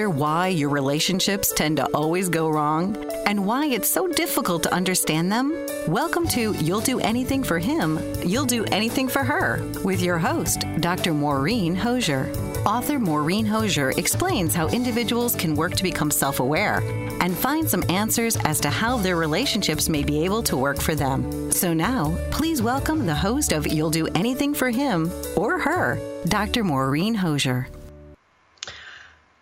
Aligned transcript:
Wonder 0.00 0.18
why 0.18 0.48
your 0.48 0.70
relationships 0.70 1.52
tend 1.52 1.76
to 1.76 1.84
always 1.92 2.30
go 2.30 2.48
wrong 2.48 2.96
and 3.26 3.44
why 3.44 3.66
it's 3.66 3.90
so 3.90 4.08
difficult 4.08 4.62
to 4.62 4.72
understand 4.72 5.30
them? 5.30 5.52
Welcome 5.88 6.26
to 6.28 6.54
You'll 6.54 6.80
Do 6.80 7.00
Anything 7.00 7.42
for 7.42 7.58
Him, 7.58 8.00
You'll 8.24 8.46
Do 8.46 8.64
Anything 8.72 9.08
for 9.08 9.22
Her 9.22 9.62
with 9.84 10.00
your 10.00 10.16
host, 10.16 10.64
Dr. 10.78 11.12
Maureen 11.12 11.74
Hosier. 11.74 12.32
Author 12.64 12.98
Maureen 12.98 13.44
Hosier 13.44 13.90
explains 13.98 14.54
how 14.54 14.68
individuals 14.68 15.34
can 15.34 15.54
work 15.54 15.74
to 15.74 15.82
become 15.82 16.10
self 16.10 16.40
aware 16.40 16.80
and 17.20 17.36
find 17.36 17.68
some 17.68 17.84
answers 17.90 18.36
as 18.46 18.58
to 18.60 18.70
how 18.70 18.96
their 18.96 19.16
relationships 19.16 19.90
may 19.90 20.02
be 20.02 20.24
able 20.24 20.42
to 20.44 20.56
work 20.56 20.80
for 20.80 20.94
them. 20.94 21.52
So 21.52 21.74
now, 21.74 22.16
please 22.30 22.62
welcome 22.62 23.04
the 23.04 23.14
host 23.14 23.52
of 23.52 23.66
You'll 23.66 23.90
Do 23.90 24.06
Anything 24.14 24.54
for 24.54 24.70
Him 24.70 25.12
or 25.36 25.58
Her, 25.58 25.98
Dr. 26.24 26.64
Maureen 26.64 27.14
Hosier. 27.14 27.68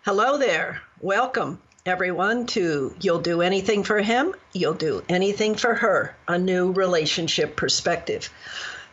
Hello 0.05 0.37
there. 0.37 0.81
Welcome, 1.01 1.61
everyone, 1.85 2.45
to 2.47 2.95
You'll 3.01 3.19
Do 3.19 3.41
Anything 3.41 3.83
for 3.83 3.99
Him, 3.99 4.33
You'll 4.53 4.73
Do 4.73 5.03
Anything 5.09 5.55
for 5.55 5.75
Her, 5.75 6.15
a 6.25 6.37
new 6.37 6.71
relationship 6.71 7.57
perspective. 7.57 8.29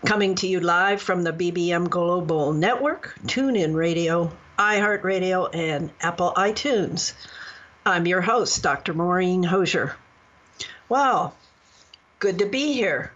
Coming 0.04 0.34
to 0.34 0.48
you 0.48 0.58
live 0.58 1.00
from 1.00 1.22
the 1.22 1.32
BBM 1.32 1.88
Global 1.88 2.52
Network, 2.52 3.16
TuneIn 3.24 3.76
Radio, 3.76 4.32
iHeartRadio, 4.58 5.54
and 5.54 5.92
Apple 6.00 6.32
iTunes. 6.36 7.12
I'm 7.86 8.08
your 8.08 8.22
host, 8.22 8.64
Dr. 8.64 8.92
Maureen 8.92 9.44
Hosier. 9.44 9.94
Wow, 10.88 11.34
good 12.18 12.40
to 12.40 12.46
be 12.46 12.72
here. 12.72 13.12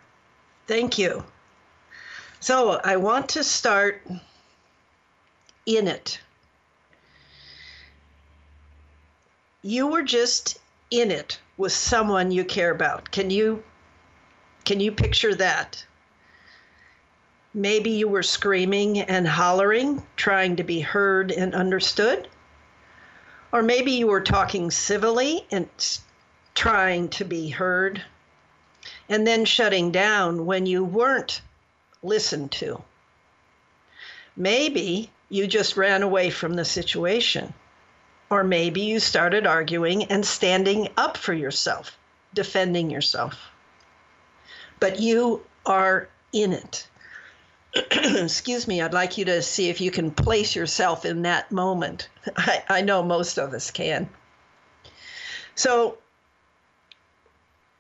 Thank 0.69 0.97
you. 0.97 1.25
So, 2.39 2.81
I 2.85 2.99
want 2.99 3.31
to 3.31 3.43
start 3.43 4.07
in 5.67 5.89
it 5.89 6.21
you 9.62 9.86
were 9.86 10.03
just 10.03 10.58
in 10.91 11.11
it 11.11 11.39
with 11.56 11.72
someone 11.72 12.30
you 12.30 12.44
care 12.44 12.70
about. 12.70 13.11
Can 13.11 13.30
you 13.30 13.62
can 14.64 14.80
you 14.80 14.92
picture 14.92 15.34
that? 15.34 15.84
Maybe 17.53 17.91
you 17.91 18.08
were 18.08 18.22
screaming 18.22 19.00
and 19.00 19.27
hollering, 19.27 20.06
trying 20.16 20.56
to 20.56 20.62
be 20.62 20.81
heard 20.81 21.32
and 21.32 21.54
understood. 21.54 22.28
Or 23.53 23.62
maybe 23.62 23.93
you 23.93 24.06
were 24.06 24.20
talking 24.20 24.70
civilly 24.70 25.47
and 25.50 25.69
trying 26.54 27.09
to 27.09 27.25
be 27.25 27.49
heard, 27.49 28.03
and 29.09 29.26
then 29.26 29.44
shutting 29.44 29.91
down 29.91 30.47
when 30.47 30.66
you 30.66 30.84
weren't 30.84 31.43
listened 32.03 32.53
to. 32.53 32.82
Maybe 34.37 35.10
you 35.28 35.47
just 35.47 35.76
ran 35.76 36.03
away 36.03 36.31
from 36.31 36.54
the 36.54 36.65
situation. 36.65 37.53
Or 38.31 38.45
maybe 38.45 38.83
you 38.83 39.01
started 39.01 39.47
arguing 39.47 40.05
and 40.05 40.25
standing 40.25 40.89
up 40.97 41.17
for 41.17 41.35
yourself, 41.35 41.99
defending 42.33 42.89
yourself. 42.89 43.37
But 44.79 45.01
you 45.01 45.45
are 45.67 46.09
in 46.33 46.53
it. 46.53 46.87
Excuse 47.75 48.69
me, 48.69 48.81
I'd 48.81 48.95
like 48.95 49.19
you 49.19 49.25
to 49.27 49.43
see 49.43 49.69
if 49.69 49.81
you 49.81 49.91
can 49.91 50.11
place 50.13 50.55
yourself 50.55 51.05
in 51.05 51.23
that 51.23 51.51
moment. 51.51 52.09
I, 52.37 52.63
I 52.69 52.81
know 52.83 53.03
most 53.03 53.39
of 53.39 53.53
us 53.53 53.71
can. 53.71 54.09
So, 55.57 55.99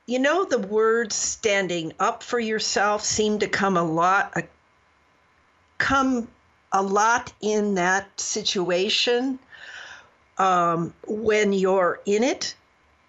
you 0.06 0.18
know, 0.18 0.44
the 0.44 0.58
words 0.58 1.14
standing 1.14 1.92
up 2.00 2.22
for 2.22 2.40
yourself 2.40 3.04
seem 3.04 3.38
to 3.38 3.48
come 3.48 3.76
a 3.76 3.84
lot, 3.84 4.32
uh, 4.36 4.42
come 5.78 6.28
a 6.72 6.82
lot 6.82 7.32
in 7.40 7.76
that 7.76 8.20
situation 8.20 9.38
um, 10.40 10.94
when 11.06 11.52
you're 11.52 12.00
in 12.06 12.24
it 12.24 12.54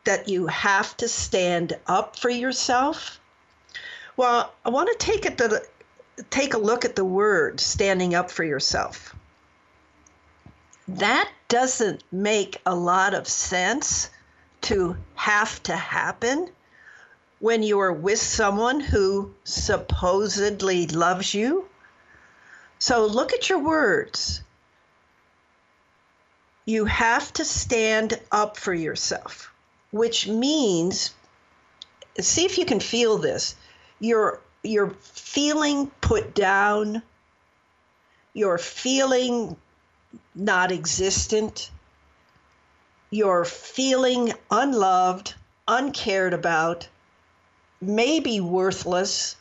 that 0.04 0.28
you 0.28 0.48
have 0.48 0.98
to 0.98 1.08
stand 1.08 1.78
up 1.88 2.20
for 2.20 2.30
yourself? 2.30 3.22
Well, 4.18 4.54
I 4.66 4.70
want 4.70 4.90
to 4.92 5.06
take 5.06 5.26
it 5.26 5.42
take 6.30 6.54
a 6.54 6.58
look 6.58 6.84
at 6.84 6.98
the 6.98 7.06
word 7.06 7.62
standing 7.62 8.14
up 8.14 8.30
for 8.30 8.44
yourself. 8.44 9.16
That 10.90 11.32
doesn't 11.48 12.04
make 12.12 12.60
a 12.66 12.76
lot 12.76 13.14
of 13.14 13.28
sense 13.30 14.10
to 14.64 14.98
have 15.16 15.64
to 15.64 15.76
happen 15.76 16.50
when 17.40 17.64
you 17.64 17.80
are 17.80 17.94
with 17.94 18.20
someone 18.20 18.82
who 18.82 19.34
supposedly 19.46 20.86
loves 20.88 21.34
you. 21.34 21.66
So 22.80 23.06
look 23.06 23.32
at 23.32 23.50
your 23.50 23.60
words 23.60 24.42
you 26.72 26.86
have 26.86 27.34
to 27.34 27.44
stand 27.44 28.18
up 28.32 28.56
for 28.56 28.74
yourself, 28.74 29.54
which 29.92 30.28
means 30.28 31.14
see 32.18 32.46
if 32.46 32.58
you 32.58 32.66
can 32.66 32.80
feel 32.80 33.18
this. 33.18 33.56
You're 34.00 34.40
you're 34.64 34.92
feeling 35.02 35.88
put 36.00 36.34
down, 36.34 37.02
you're 38.34 38.58
feeling 38.58 39.58
not 40.34 40.72
existent, 40.72 41.72
you're 43.10 43.44
feeling 43.44 44.32
unloved, 44.50 45.34
uncared 45.68 46.34
about, 46.34 46.88
maybe 47.82 48.40
worthless 48.40 49.36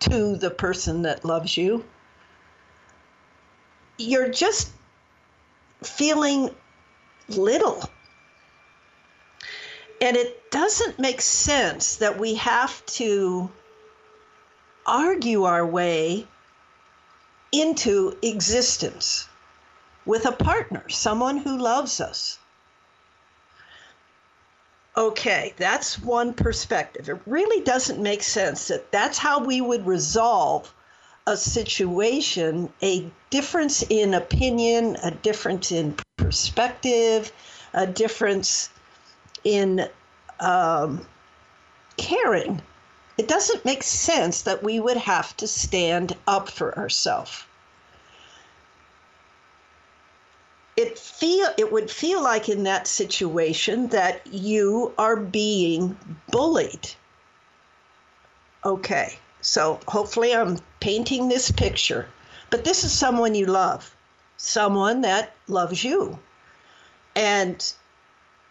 to 0.00 0.36
the 0.36 0.50
person 0.50 1.02
that 1.02 1.24
loves 1.24 1.56
you. 1.56 1.84
You're 3.96 4.30
just 4.30 4.72
feeling 5.82 6.50
little. 7.28 7.88
And 10.00 10.16
it 10.16 10.50
doesn't 10.50 10.98
make 10.98 11.20
sense 11.20 11.96
that 11.96 12.18
we 12.18 12.34
have 12.34 12.84
to 12.86 13.50
argue 14.86 15.44
our 15.44 15.64
way 15.64 16.26
into 17.52 18.16
existence 18.22 19.28
with 20.04 20.26
a 20.26 20.32
partner, 20.32 20.88
someone 20.88 21.38
who 21.38 21.56
loves 21.56 22.00
us. 22.00 22.38
Okay, 24.96 25.54
that's 25.56 25.98
one 25.98 26.34
perspective. 26.34 27.08
It 27.08 27.20
really 27.26 27.64
doesn't 27.64 28.00
make 28.00 28.22
sense 28.22 28.68
that 28.68 28.92
that's 28.92 29.18
how 29.18 29.40
we 29.40 29.60
would 29.60 29.86
resolve 29.86 30.72
a 31.26 31.36
situation, 31.36 32.72
a 32.82 33.10
difference 33.30 33.82
in 33.88 34.14
opinion, 34.14 34.96
a 35.02 35.10
difference 35.10 35.72
in 35.72 35.96
perspective, 36.24 37.32
a 37.74 37.86
difference 37.86 38.70
in 39.44 39.88
um, 40.40 41.06
caring. 41.96 42.62
It 43.18 43.28
doesn't 43.28 43.64
make 43.64 43.82
sense 43.82 44.42
that 44.42 44.62
we 44.62 44.80
would 44.80 44.96
have 44.96 45.36
to 45.36 45.46
stand 45.46 46.16
up 46.26 46.48
for 46.48 46.76
ourselves. 46.78 47.44
It 50.76 50.98
feel 50.98 51.48
it 51.56 51.70
would 51.70 51.88
feel 51.88 52.20
like 52.20 52.48
in 52.48 52.64
that 52.64 52.88
situation 52.88 53.88
that 53.88 54.26
you 54.26 54.92
are 54.98 55.14
being 55.14 55.96
bullied. 56.30 56.90
Okay. 58.64 59.18
So 59.40 59.78
hopefully 59.86 60.34
I'm 60.34 60.58
painting 60.80 61.28
this 61.28 61.50
picture. 61.50 62.08
But 62.50 62.64
this 62.64 62.82
is 62.82 62.92
someone 62.92 63.34
you 63.34 63.46
love, 63.46 63.94
someone 64.36 65.02
that 65.02 65.34
loves 65.48 65.82
you. 65.84 66.18
And 67.14 67.72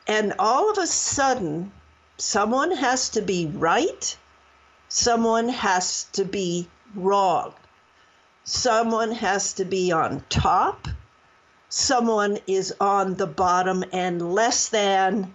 and 0.08 0.34
all 0.40 0.72
of 0.72 0.78
a 0.78 0.88
sudden 0.88 1.72
someone 2.18 2.72
has 2.72 3.10
to 3.10 3.22
be 3.22 3.48
right, 3.48 4.18
someone 4.90 5.50
has 5.50 6.06
to 6.14 6.26
be 6.26 6.68
wrong. 6.96 7.54
Someone 8.46 9.12
has 9.14 9.54
to 9.54 9.66
be 9.66 9.92
on 9.92 10.24
top. 10.30 10.88
Someone 11.70 12.40
is 12.46 12.74
on 12.80 13.16
the 13.16 13.26
bottom 13.26 13.84
and 13.94 14.34
less 14.34 14.68
than, 14.68 15.34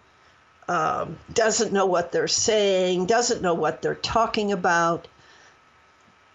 um, 0.69 1.19
doesn't 1.33 1.73
know 1.73 1.87
what 1.87 2.13
they're 2.13 2.29
saying, 2.29 3.07
doesn't 3.07 3.43
know 3.43 3.55
what 3.55 3.81
they're 3.81 3.95
talking 3.95 4.53
about, 4.53 5.09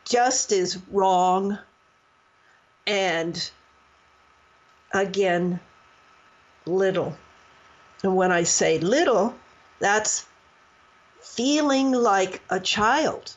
just 0.03 0.51
is 0.51 0.79
wrong. 0.91 1.59
And 2.85 3.51
again, 4.93 5.59
little. 6.65 7.15
And 8.03 8.15
when 8.15 8.31
I 8.31 8.43
say 8.43 8.79
little, 8.79 9.35
that's 9.79 10.25
feeling 11.21 11.91
like 11.91 12.41
a 12.49 12.59
child. 12.59 13.35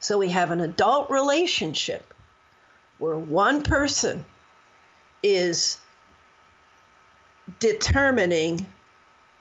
So 0.00 0.18
we 0.18 0.28
have 0.28 0.50
an 0.50 0.60
adult 0.60 1.10
relationship 1.10 2.14
where 2.98 3.16
one 3.16 3.62
person 3.62 4.24
is 5.22 5.78
determining 7.58 8.66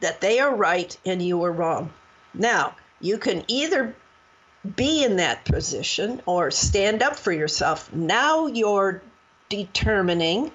that 0.02 0.22
they 0.22 0.40
are 0.40 0.54
right 0.54 0.98
and 1.06 1.22
you 1.22 1.44
are 1.44 1.52
wrong. 1.52 1.92
Now, 2.34 2.76
you 3.00 3.18
can 3.18 3.44
either 3.48 3.96
be 4.76 5.04
in 5.04 5.18
that 5.18 5.46
position 5.46 6.22
or 6.26 6.52
stand 6.52 7.04
up 7.04 7.16
for 7.16 7.32
yourself. 7.32 7.92
Now 7.94 8.48
you're 8.48 9.02
determining 9.50 10.52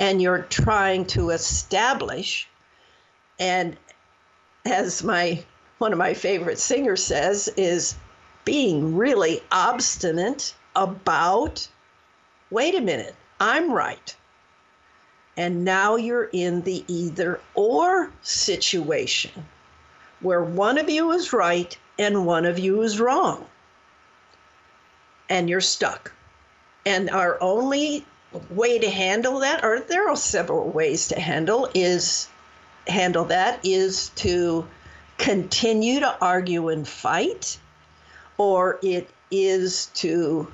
and 0.00 0.20
you're 0.20 0.42
trying 0.42 1.06
to 1.06 1.30
establish. 1.30 2.48
And 3.38 3.76
as 4.64 5.02
my 5.02 5.44
one 5.78 5.92
of 5.92 5.98
my 5.98 6.14
favorite 6.14 6.58
singers 6.58 7.02
says 7.02 7.48
is 7.56 7.96
being 8.44 8.96
really 8.96 9.42
obstinate 9.50 10.54
about 10.76 11.68
wait 12.50 12.74
a 12.74 12.80
minute 12.80 13.14
i'm 13.40 13.72
right. 13.72 14.14
And 15.36 15.64
now 15.64 15.96
you're 15.96 16.30
in 16.32 16.62
the 16.62 16.84
either 16.86 17.40
or 17.54 18.12
situation 18.22 19.32
where 20.20 20.42
one 20.42 20.78
of 20.78 20.88
you 20.88 21.10
is 21.10 21.32
right 21.32 21.76
and 21.98 22.24
one 22.24 22.46
of 22.46 22.58
you 22.58 22.82
is 22.82 23.00
wrong. 23.00 23.44
And 25.28 25.50
you're 25.50 25.60
stuck. 25.60 26.12
And 26.86 27.10
our 27.10 27.36
only 27.42 28.06
way 28.50 28.78
to 28.78 28.90
handle 28.90 29.40
that 29.40 29.64
or 29.64 29.80
there 29.80 30.08
are 30.08 30.16
several 30.16 30.68
ways 30.68 31.08
to 31.08 31.20
handle 31.20 31.68
is 31.74 32.28
handle 32.86 33.26
that 33.26 33.60
is 33.64 34.10
to 34.10 34.66
continue 35.18 36.00
to 36.00 36.16
argue 36.20 36.68
and 36.68 36.86
fight, 36.86 37.58
or 38.36 38.78
it 38.82 39.08
is 39.30 39.86
to 39.94 40.50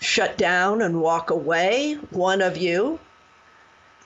shut 0.00 0.36
down 0.36 0.82
and 0.82 1.00
walk 1.00 1.30
away, 1.30 1.94
one 2.10 2.42
of 2.42 2.56
you, 2.56 2.98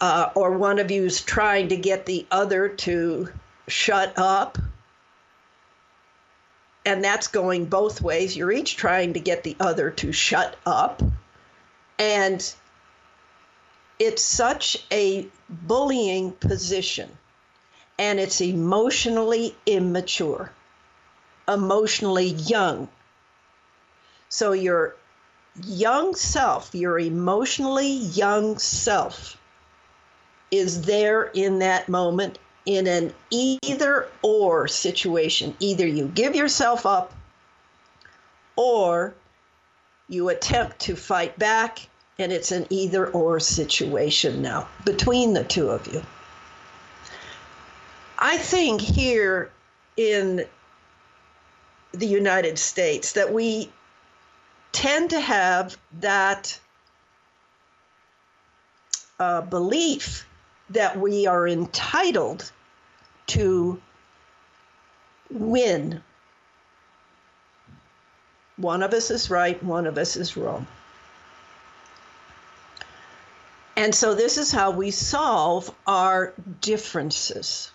uh, 0.01 0.31
or 0.35 0.53
one 0.53 0.79
of 0.79 0.91
you 0.91 1.05
is 1.05 1.23
trying 1.23 1.69
to 1.69 1.77
get 1.77 2.07
the 2.07 2.27
other 2.31 2.69
to 2.69 3.29
shut 3.67 4.13
up. 4.17 4.59
And 6.85 7.03
that's 7.03 7.29
going 7.29 7.65
both 7.65 8.01
ways. 8.01 8.37
You're 8.37 8.53
each 8.53 8.77
trying 8.77 9.15
to 9.15 9.21
get 9.21 9.43
the 9.43 9.57
other 9.59 9.91
to 9.91 10.13
shut 10.13 10.57
up. 10.65 11.03
And 11.99 12.55
it's 13.99 14.23
such 14.23 14.85
a 14.93 15.27
bullying 15.49 16.33
position 16.33 17.09
and 17.99 18.21
it's 18.21 18.41
emotionally 18.41 19.57
immature, 19.65 20.51
emotionally 21.49 22.29
young. 22.29 22.89
So 24.29 24.53
your 24.53 24.97
young 25.65 26.15
self, 26.15 26.75
your 26.75 26.99
emotionally 26.99 27.89
young 27.89 28.59
self, 28.59 29.39
is 30.51 30.83
there 30.83 31.25
in 31.35 31.61
that 31.61 31.89
moment 31.89 32.39
in 32.67 32.87
an 32.87 33.15
either 33.31 34.09
or 34.23 34.69
situation. 34.69 35.57
Either 35.61 35.87
you 35.87 36.07
give 36.09 36.35
yourself 36.35 36.85
up 36.85 37.15
or 38.57 39.15
you 40.09 40.29
attempt 40.29 40.81
to 40.81 40.97
fight 40.97 41.39
back, 41.39 41.89
and 42.19 42.33
it's 42.33 42.53
an 42.53 42.67
either 42.71 43.09
or 43.09 43.39
situation 43.41 44.43
now 44.43 44.69
between 44.85 45.35
the 45.35 45.45
two 45.45 45.71
of 45.71 45.87
you. 45.93 46.03
I 48.19 48.39
think 48.39 48.81
here 48.81 49.51
in 49.97 50.47
the 51.93 52.07
United 52.07 52.59
States 52.59 53.13
that 53.13 53.33
we 53.33 53.71
tend 54.73 55.11
to 55.11 55.21
have 55.21 55.77
that 56.01 56.59
uh, 59.19 59.43
belief 59.43 60.27
that 60.71 60.99
we 60.99 61.27
are 61.27 61.47
entitled 61.47 62.51
to 63.27 63.81
win. 65.31 66.03
One 68.57 68.83
of 68.83 68.93
us 68.93 69.11
is 69.11 69.31
right, 69.31 69.63
one 69.63 69.87
of 69.87 69.99
us 69.99 70.17
is 70.17 70.37
wrong. 70.37 70.67
And 73.77 73.95
so 73.95 74.15
this 74.15 74.39
is 74.39 74.51
how 74.51 74.71
we 74.71 74.91
solve 74.91 75.73
our 75.87 76.33
differences. 76.61 77.71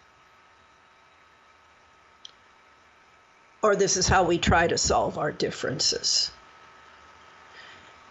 or 3.61 3.75
this 3.75 3.97
is 3.97 4.07
how 4.07 4.23
we 4.23 4.37
try 4.37 4.67
to 4.67 4.77
solve 4.77 5.17
our 5.17 5.31
differences. 5.31 6.31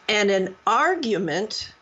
And 0.08 0.30
an 0.30 0.56
argument 0.66 1.72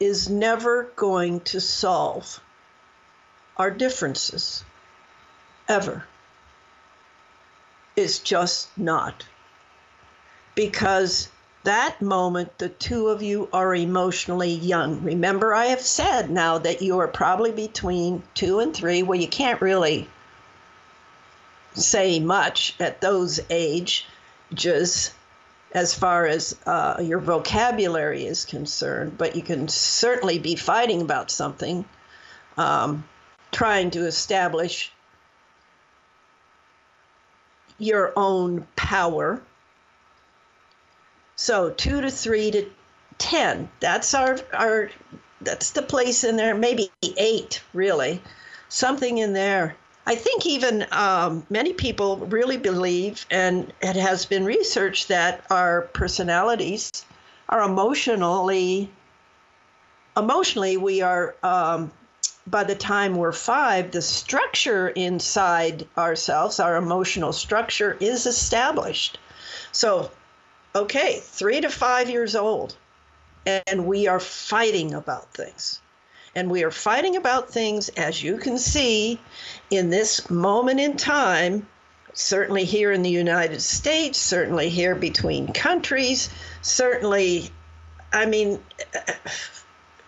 is 0.00 0.28
never 0.28 0.84
going 0.96 1.40
to 1.40 1.60
solve 1.60 2.40
our 3.56 3.70
differences, 3.70 4.64
ever. 5.68 6.04
It's 7.94 8.18
just 8.18 8.76
not. 8.76 9.26
Because 10.54 11.28
that 11.64 12.02
moment, 12.02 12.58
the 12.58 12.68
two 12.68 13.08
of 13.08 13.22
you 13.22 13.48
are 13.52 13.74
emotionally 13.74 14.52
young. 14.52 15.02
Remember, 15.02 15.54
I 15.54 15.66
have 15.66 15.80
said 15.80 16.30
now 16.30 16.58
that 16.58 16.82
you 16.82 16.98
are 16.98 17.08
probably 17.08 17.52
between 17.52 18.22
two 18.34 18.58
and 18.58 18.74
three, 18.74 19.02
where 19.02 19.18
you 19.18 19.28
can't 19.28 19.60
really 19.60 20.08
say 21.74 22.20
much 22.20 22.74
at 22.80 23.00
those 23.00 23.40
ages 23.48 24.04
as 25.74 25.94
far 25.94 26.26
as 26.26 26.56
uh, 26.66 26.96
your 27.00 27.18
vocabulary 27.18 28.26
is 28.26 28.44
concerned, 28.44 29.16
but 29.16 29.36
you 29.36 29.42
can 29.42 29.68
certainly 29.68 30.38
be 30.38 30.54
fighting 30.54 31.00
about 31.00 31.30
something, 31.30 31.84
um, 32.58 33.04
trying 33.50 33.90
to 33.90 34.06
establish 34.06 34.92
your 37.78 38.12
own 38.16 38.66
power. 38.76 39.40
So 41.42 41.70
two 41.70 42.00
to 42.00 42.10
three 42.10 42.50
to 42.52 42.70
ten. 43.18 43.68
That's 43.80 44.14
our 44.14 44.38
our 44.52 44.90
that's 45.40 45.70
the 45.70 45.82
place 45.82 46.24
in 46.24 46.36
there. 46.36 46.54
Maybe 46.54 46.90
eight, 47.02 47.62
really, 47.74 48.22
something 48.68 49.18
in 49.18 49.32
there 49.32 49.76
I 50.04 50.16
think 50.16 50.46
even 50.46 50.86
um, 50.90 51.46
many 51.48 51.72
people 51.72 52.16
really 52.16 52.56
believe, 52.56 53.24
and 53.30 53.72
it 53.80 53.94
has 53.96 54.26
been 54.26 54.44
researched, 54.44 55.08
that 55.08 55.44
our 55.48 55.82
personalities 55.82 56.90
are 57.48 57.62
emotionally, 57.62 58.90
emotionally, 60.16 60.76
we 60.76 61.02
are, 61.02 61.36
um, 61.44 61.92
by 62.48 62.64
the 62.64 62.74
time 62.74 63.14
we're 63.14 63.30
five, 63.30 63.92
the 63.92 64.02
structure 64.02 64.88
inside 64.88 65.86
ourselves, 65.96 66.58
our 66.58 66.74
emotional 66.74 67.32
structure, 67.32 67.96
is 68.00 68.26
established. 68.26 69.18
So, 69.70 70.10
okay, 70.74 71.20
three 71.22 71.60
to 71.60 71.70
five 71.70 72.08
years 72.08 72.34
old, 72.34 72.76
and 73.46 73.86
we 73.86 74.08
are 74.08 74.20
fighting 74.20 74.94
about 74.94 75.32
things. 75.34 75.80
And 76.34 76.50
we 76.50 76.64
are 76.64 76.70
fighting 76.70 77.16
about 77.16 77.50
things, 77.50 77.90
as 77.90 78.22
you 78.22 78.38
can 78.38 78.56
see, 78.58 79.20
in 79.70 79.90
this 79.90 80.30
moment 80.30 80.80
in 80.80 80.96
time, 80.96 81.66
certainly 82.14 82.64
here 82.64 82.90
in 82.90 83.02
the 83.02 83.10
United 83.10 83.60
States, 83.60 84.18
certainly 84.18 84.70
here 84.70 84.94
between 84.94 85.52
countries, 85.52 86.30
certainly, 86.62 87.50
I 88.12 88.24
mean, 88.24 88.60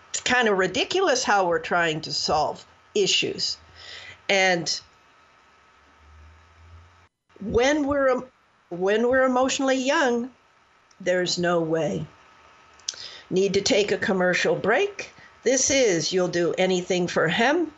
it's 0.09 0.21
kind 0.23 0.47
of 0.47 0.57
ridiculous 0.57 1.23
how 1.23 1.47
we're 1.47 1.59
trying 1.59 2.01
to 2.01 2.13
solve 2.13 2.65
issues. 2.95 3.57
And 4.27 4.81
when 7.39 7.85
we're 7.85 8.23
when 8.69 9.07
we're 9.07 9.25
emotionally 9.25 9.75
young, 9.75 10.31
there's 10.99 11.37
no 11.37 11.59
way. 11.59 12.05
Need 13.29 13.53
to 13.55 13.61
take 13.61 13.91
a 13.91 13.97
commercial 13.97 14.55
break. 14.55 15.11
This 15.43 15.69
is 15.69 16.13
You'll 16.13 16.27
Do 16.27 16.53
Anything 16.57 17.07
for 17.07 17.27
Him, 17.27 17.71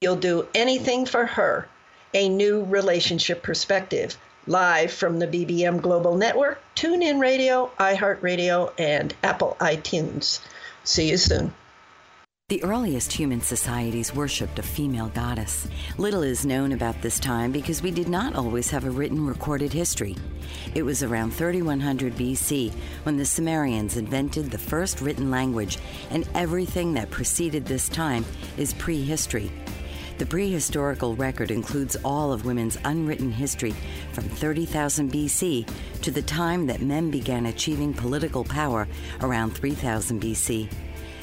You'll 0.00 0.16
Do 0.16 0.48
Anything 0.54 1.06
for 1.06 1.26
Her. 1.26 1.66
a 2.14 2.28
new 2.28 2.64
relationship 2.64 3.42
perspective, 3.42 4.16
live 4.46 4.92
from 4.92 5.18
the 5.18 5.26
BBM 5.26 5.80
Global 5.80 6.16
Network, 6.16 6.62
TuneIn 6.76 7.20
Radio, 7.20 7.70
iHeartRadio, 7.78 8.72
and 8.78 9.14
Apple 9.22 9.56
iTunes. 9.60 10.40
See 10.84 11.10
you 11.10 11.16
soon. 11.16 11.54
The 12.52 12.62
earliest 12.64 13.10
human 13.10 13.40
societies 13.40 14.14
worshipped 14.14 14.58
a 14.58 14.62
female 14.62 15.08
goddess. 15.08 15.66
Little 15.96 16.22
is 16.22 16.44
known 16.44 16.72
about 16.72 17.00
this 17.00 17.18
time 17.18 17.50
because 17.50 17.82
we 17.82 17.90
did 17.90 18.10
not 18.10 18.34
always 18.34 18.68
have 18.68 18.84
a 18.84 18.90
written 18.90 19.24
recorded 19.24 19.72
history. 19.72 20.16
It 20.74 20.82
was 20.82 21.02
around 21.02 21.32
3100 21.32 22.14
BC 22.14 22.70
when 23.04 23.16
the 23.16 23.24
Sumerians 23.24 23.96
invented 23.96 24.50
the 24.50 24.58
first 24.58 25.00
written 25.00 25.30
language, 25.30 25.78
and 26.10 26.28
everything 26.34 26.92
that 26.92 27.08
preceded 27.08 27.64
this 27.64 27.88
time 27.88 28.22
is 28.58 28.74
prehistory. 28.74 29.50
The 30.18 30.26
prehistorical 30.26 31.18
record 31.18 31.50
includes 31.50 31.96
all 32.04 32.34
of 32.34 32.44
women's 32.44 32.76
unwritten 32.84 33.32
history 33.32 33.74
from 34.12 34.24
30,000 34.24 35.10
BC 35.10 35.66
to 36.02 36.10
the 36.10 36.20
time 36.20 36.66
that 36.66 36.82
men 36.82 37.10
began 37.10 37.46
achieving 37.46 37.94
political 37.94 38.44
power 38.44 38.86
around 39.22 39.52
3000 39.56 40.20
BC. 40.20 40.68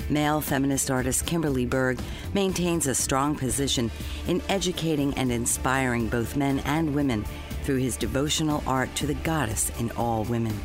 Male 0.10 0.42
feminist 0.42 0.90
artist 0.90 1.26
Kimberly 1.26 1.66
Berg 1.66 2.00
maintains 2.34 2.88
a 2.88 2.96
strong 2.96 3.36
position 3.36 3.92
in 4.28 4.42
educating 4.50 5.14
and 5.16 5.32
inspiring 5.32 6.10
both 6.10 6.36
men 6.36 6.60
and 6.60 6.96
women 6.96 7.26
through 7.64 7.78
his 7.78 7.98
devotional 7.98 8.64
art 8.66 8.94
to 8.96 9.06
the 9.06 9.14
goddess 9.16 9.70
in 9.80 9.92
all 9.92 10.24
women. 10.24 10.58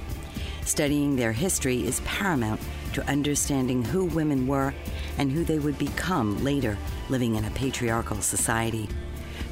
Studying 0.64 1.16
their 1.16 1.32
history 1.32 1.86
is 1.86 2.00
paramount 2.00 2.60
to 2.94 3.06
understanding 3.06 3.84
who 3.84 4.06
women 4.06 4.46
were 4.46 4.72
and 5.18 5.30
who 5.30 5.44
they 5.44 5.58
would 5.58 5.76
become 5.78 6.42
later 6.42 6.78
living 7.10 7.34
in 7.34 7.44
a 7.44 7.50
patriarchal 7.50 8.22
society. 8.22 8.88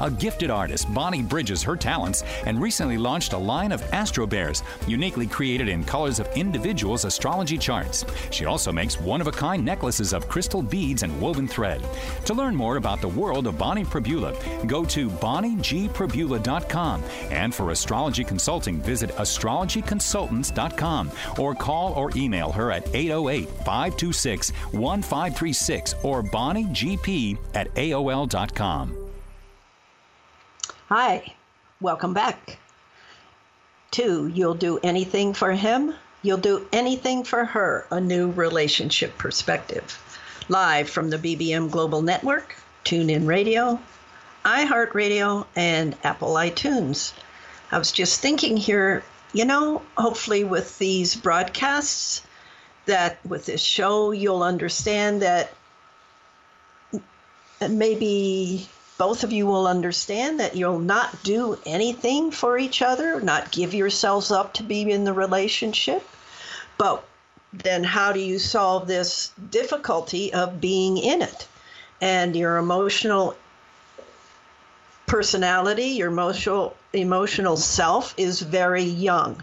A 0.00 0.10
gifted 0.10 0.50
artist, 0.50 0.92
Bonnie 0.92 1.22
bridges 1.22 1.62
her 1.62 1.76
talents 1.76 2.24
and 2.46 2.60
recently 2.60 2.98
launched 2.98 3.32
a 3.32 3.38
line 3.38 3.72
of 3.72 3.82
Astro 3.92 4.26
Bears, 4.26 4.62
uniquely 4.86 5.26
created 5.26 5.68
in 5.68 5.84
colors 5.84 6.20
of 6.20 6.28
individuals' 6.36 7.04
astrology 7.04 7.58
charts. 7.58 8.04
She 8.30 8.44
also 8.44 8.72
makes 8.72 9.00
one 9.00 9.20
of 9.20 9.26
a 9.26 9.32
kind 9.32 9.64
necklaces 9.64 10.12
of 10.12 10.28
crystal 10.28 10.62
beads 10.62 11.02
and 11.02 11.20
woven 11.20 11.48
thread. 11.48 11.82
To 12.26 12.34
learn 12.34 12.54
more 12.54 12.76
about 12.76 13.00
the 13.00 13.08
world 13.08 13.46
of 13.46 13.58
Bonnie 13.58 13.84
Perbula, 13.84 14.34
go 14.66 14.84
to 14.84 15.08
bonniegperbula.com. 15.08 17.02
And 17.30 17.54
for 17.54 17.70
astrology 17.70 18.24
consulting, 18.24 18.80
visit 18.80 19.10
astrologyconsultants.com 19.10 21.10
or 21.38 21.54
call 21.54 21.92
or 21.94 22.10
email 22.16 22.52
her 22.52 22.70
at 22.70 22.86
808 22.94 23.48
526 23.64 24.50
1536 24.50 25.94
or 26.02 26.22
bonniegp 26.22 27.38
at 27.54 27.74
AOL.com. 27.74 29.07
Hi, 30.88 31.34
welcome 31.82 32.14
back 32.14 32.58
to 33.90 34.26
You'll 34.26 34.54
Do 34.54 34.78
Anything 34.82 35.34
for 35.34 35.52
Him, 35.52 35.92
You'll 36.22 36.38
Do 36.38 36.66
Anything 36.72 37.24
for 37.24 37.44
Her, 37.44 37.86
a 37.90 38.00
new 38.00 38.30
relationship 38.30 39.18
perspective. 39.18 40.02
Live 40.48 40.88
from 40.88 41.10
the 41.10 41.18
BBM 41.18 41.70
Global 41.70 42.00
Network, 42.00 42.56
TuneIn 42.86 43.26
Radio, 43.26 43.78
iHeartRadio, 44.46 45.44
and 45.54 45.94
Apple 46.04 46.32
iTunes. 46.36 47.12
I 47.70 47.76
was 47.76 47.92
just 47.92 48.22
thinking 48.22 48.56
here, 48.56 49.04
you 49.34 49.44
know, 49.44 49.82
hopefully 49.98 50.44
with 50.44 50.78
these 50.78 51.14
broadcasts, 51.14 52.22
that 52.86 53.18
with 53.26 53.44
this 53.44 53.60
show, 53.60 54.12
you'll 54.12 54.42
understand 54.42 55.20
that 55.20 55.52
maybe 57.68 58.70
both 58.98 59.22
of 59.22 59.32
you 59.32 59.46
will 59.46 59.68
understand 59.68 60.40
that 60.40 60.56
you'll 60.56 60.80
not 60.80 61.22
do 61.22 61.56
anything 61.64 62.32
for 62.32 62.58
each 62.58 62.82
other, 62.82 63.20
not 63.20 63.52
give 63.52 63.72
yourselves 63.72 64.32
up 64.32 64.54
to 64.54 64.64
be 64.64 64.90
in 64.90 65.04
the 65.04 65.12
relationship. 65.12 66.06
But 66.76 67.04
then, 67.52 67.84
how 67.84 68.12
do 68.12 68.18
you 68.18 68.40
solve 68.40 68.88
this 68.88 69.30
difficulty 69.50 70.34
of 70.34 70.60
being 70.60 70.98
in 70.98 71.22
it? 71.22 71.46
And 72.00 72.34
your 72.34 72.56
emotional 72.56 73.36
personality, 75.06 75.86
your 75.86 76.08
emotional 76.08 76.76
emotional 76.92 77.56
self 77.56 78.14
is 78.16 78.40
very 78.40 78.82
young. 78.82 79.42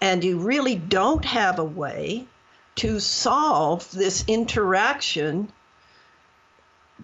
And 0.00 0.24
you 0.24 0.38
really 0.38 0.76
don't 0.76 1.24
have 1.26 1.58
a 1.58 1.64
way 1.64 2.24
to 2.76 3.00
solve 3.00 3.90
this 3.90 4.24
interaction 4.28 5.52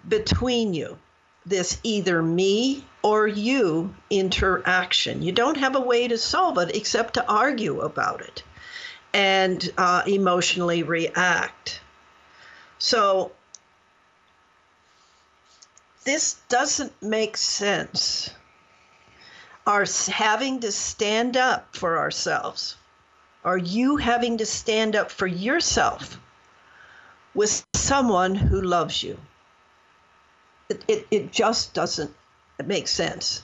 between 0.09 0.73
you 0.73 0.97
this 1.47 1.79
either 1.83 2.23
me 2.23 2.85
or 3.03 3.27
you 3.27 3.95
interaction. 4.09 5.23
You 5.23 5.33
don't 5.33 5.59
have 5.59 5.77
a 5.77 5.81
way 5.81 6.09
to 6.09 6.17
solve 6.17 6.59
it 6.59 6.75
except 6.75 7.15
to 7.15 7.29
argue 7.29 7.81
about 7.81 8.23
it 8.23 8.43
and 9.13 9.71
uh, 9.77 10.03
emotionally 10.07 10.83
react. 10.83 11.81
So, 12.79 13.33
this 16.05 16.37
doesn't 16.49 16.93
make 17.03 17.37
sense. 17.37 18.31
Are 19.67 19.87
having 20.09 20.61
to 20.61 20.73
stand 20.73 21.37
up 21.37 21.75
for 21.77 21.99
ourselves, 21.99 22.77
Are 23.45 23.57
you 23.57 23.97
having 23.97 24.39
to 24.39 24.47
stand 24.47 24.97
up 24.97 25.11
for 25.11 25.27
yourself 25.27 26.19
with 27.35 27.65
someone 27.75 28.35
who 28.35 28.61
loves 28.61 29.03
you 29.03 29.19
it, 30.69 30.85
it, 30.89 31.07
it 31.11 31.33
just 31.33 31.75
doesn't 31.75 32.15
make 32.65 32.89
sense 32.89 33.43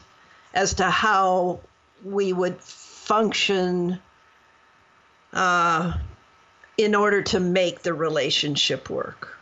as 0.54 0.74
to 0.74 0.84
how 0.84 1.60
we 2.04 2.32
would 2.32 2.60
function 2.60 3.98
uh, 5.32 5.92
in 6.78 6.94
order 6.94 7.22
to 7.22 7.40
make 7.40 7.82
the 7.82 7.92
relationship 7.92 8.88
work. 8.88 9.36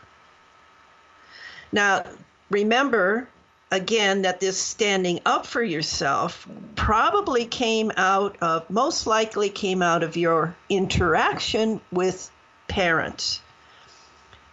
Now, 1.71 2.05
remember 2.51 3.29
again 3.71 4.23
that 4.23 4.41
this 4.41 4.59
standing 4.59 5.21
up 5.27 5.47
for 5.47 5.63
yourself 5.63 6.49
probably 6.75 7.45
came 7.45 7.93
out 7.97 8.37
of, 8.41 8.69
most 8.71 9.07
likely 9.07 9.51
came 9.51 9.83
out 9.83 10.03
of 10.03 10.17
your 10.17 10.57
interaction 10.69 11.81
with 11.93 12.31
parents. 12.67 13.41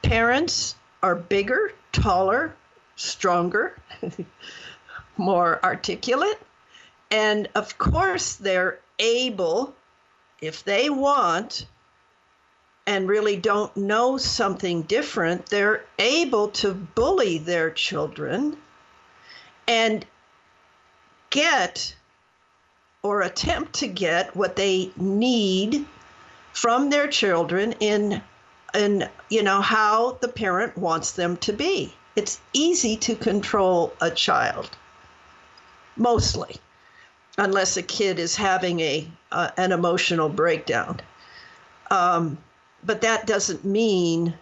Parents 0.01 0.75
are 1.01 1.15
bigger, 1.15 1.73
taller, 1.91 2.53
stronger, 2.95 3.77
more 5.17 5.59
articulate. 5.63 6.39
And 7.11 7.47
of 7.55 7.77
course, 7.77 8.35
they're 8.35 8.79
able, 8.99 9.75
if 10.41 10.63
they 10.63 10.89
want, 10.89 11.65
and 12.87 13.07
really 13.07 13.35
don't 13.35 13.75
know 13.75 14.17
something 14.17 14.83
different, 14.83 15.47
they're 15.47 15.83
able 15.97 16.49
to 16.49 16.73
bully 16.73 17.37
their 17.39 17.71
children 17.71 18.57
and 19.67 20.05
get 21.29 21.95
or 23.01 23.21
attempt 23.21 23.73
to 23.73 23.87
get 23.87 24.35
what 24.35 24.55
they 24.55 24.91
need 24.95 25.85
from 26.53 26.89
their 26.89 27.07
children 27.07 27.73
in 27.73 28.21
in 28.73 29.07
you 29.29 29.43
know 29.43 29.61
how 29.61 30.11
the 30.21 30.27
parent 30.27 30.77
wants 30.77 31.11
them 31.11 31.37
to 31.37 31.53
be 31.53 31.93
it's 32.15 32.39
easy 32.53 32.95
to 32.97 33.15
control 33.15 33.93
a 34.01 34.09
child, 34.09 34.69
mostly, 35.97 36.57
unless 37.37 37.77
a 37.77 37.83
kid 37.83 38.19
is 38.19 38.35
having 38.35 38.79
a 38.79 39.07
uh, 39.31 39.49
an 39.57 39.71
emotional 39.71 40.29
breakdown. 40.29 41.01
Um, 41.91 42.37
but 42.83 43.01
that 43.01 43.27
doesn't 43.27 43.65
mean 43.65 44.33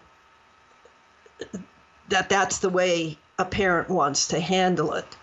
that 2.09 2.29
that's 2.29 2.59
the 2.59 2.69
way 2.69 3.17
a 3.39 3.45
parent 3.45 3.89
wants 3.89 4.27
to 4.27 4.39
handle 4.39 4.93
it. 4.93 5.17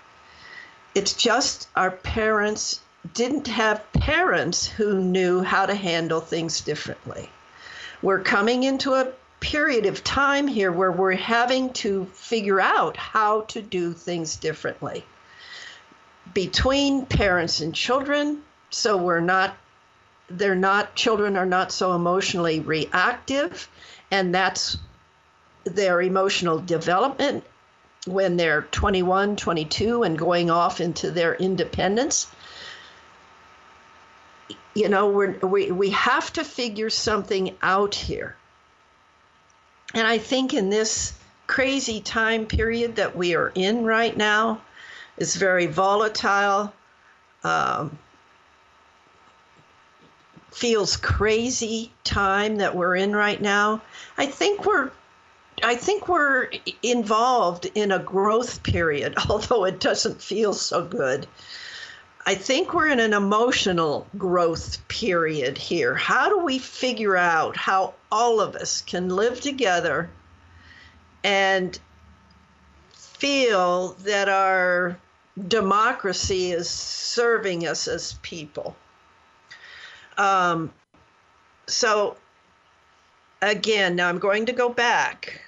It's 0.94 1.12
just 1.12 1.68
our 1.76 1.92
parents 1.92 2.80
didn't 3.14 3.46
have 3.46 3.92
parents 3.92 4.66
who 4.66 5.00
knew 5.00 5.42
how 5.42 5.66
to 5.66 5.74
handle 5.74 6.20
things 6.20 6.60
differently. 6.60 7.30
We're 8.02 8.20
coming 8.22 8.64
into 8.64 8.94
a 8.94 9.12
period 9.40 9.86
of 9.86 10.04
time 10.04 10.46
here 10.46 10.70
where 10.70 10.92
we're 10.92 11.12
having 11.12 11.72
to 11.72 12.04
figure 12.12 12.60
out 12.60 12.96
how 12.96 13.40
to 13.42 13.62
do 13.62 13.92
things 13.92 14.36
differently 14.36 15.04
between 16.34 17.06
parents 17.06 17.60
and 17.60 17.74
children. 17.74 18.42
So 18.70 18.96
we're 18.96 19.20
not 19.20 19.56
they're 20.28 20.54
not 20.54 20.94
children 20.94 21.36
are 21.36 21.46
not 21.46 21.72
so 21.72 21.92
emotionally 21.92 22.60
reactive 22.60 23.68
and 24.12 24.32
that's 24.32 24.78
their 25.64 26.00
emotional 26.00 26.60
development 26.60 27.42
when 28.06 28.36
they're 28.36 28.62
21 28.62 29.34
22 29.36 30.04
and 30.04 30.16
going 30.16 30.50
off 30.50 30.80
into 30.80 31.10
their 31.10 31.34
independence. 31.34 32.28
You 34.74 34.88
know 34.88 35.08
we're, 35.08 35.38
we 35.38 35.72
we 35.72 35.90
have 35.90 36.32
to 36.34 36.44
figure 36.44 36.90
something 36.90 37.56
out 37.60 37.94
here 37.94 38.36
and 39.94 40.06
i 40.06 40.18
think 40.18 40.54
in 40.54 40.70
this 40.70 41.14
crazy 41.46 42.00
time 42.00 42.46
period 42.46 42.96
that 42.96 43.16
we 43.16 43.34
are 43.34 43.52
in 43.54 43.84
right 43.84 44.16
now 44.16 44.60
it's 45.16 45.36
very 45.36 45.66
volatile 45.66 46.72
um, 47.42 47.98
feels 50.50 50.96
crazy 50.96 51.90
time 52.04 52.56
that 52.56 52.74
we're 52.74 52.96
in 52.96 53.14
right 53.14 53.40
now 53.40 53.80
i 54.18 54.26
think 54.26 54.64
we're 54.64 54.90
I 55.62 55.74
think 55.74 56.08
we're 56.08 56.50
involved 56.82 57.70
in 57.74 57.92
a 57.92 57.98
growth 57.98 58.62
period, 58.62 59.14
although 59.28 59.64
it 59.64 59.80
doesn't 59.80 60.22
feel 60.22 60.52
so 60.52 60.84
good. 60.84 61.26
I 62.26 62.34
think 62.34 62.74
we're 62.74 62.88
in 62.88 63.00
an 63.00 63.14
emotional 63.14 64.06
growth 64.18 64.86
period 64.88 65.56
here. 65.56 65.94
How 65.94 66.28
do 66.28 66.38
we 66.38 66.58
figure 66.58 67.16
out 67.16 67.56
how 67.56 67.94
all 68.12 68.40
of 68.40 68.54
us 68.56 68.82
can 68.82 69.08
live 69.08 69.40
together 69.40 70.10
and 71.24 71.78
feel 72.92 73.94
that 74.00 74.28
our 74.28 74.98
democracy 75.48 76.52
is 76.52 76.68
serving 76.68 77.66
us 77.66 77.88
as 77.88 78.14
people? 78.22 78.76
Um, 80.18 80.70
so, 81.66 82.16
again, 83.40 83.96
now 83.96 84.08
I'm 84.08 84.18
going 84.18 84.46
to 84.46 84.52
go 84.52 84.68
back 84.68 85.40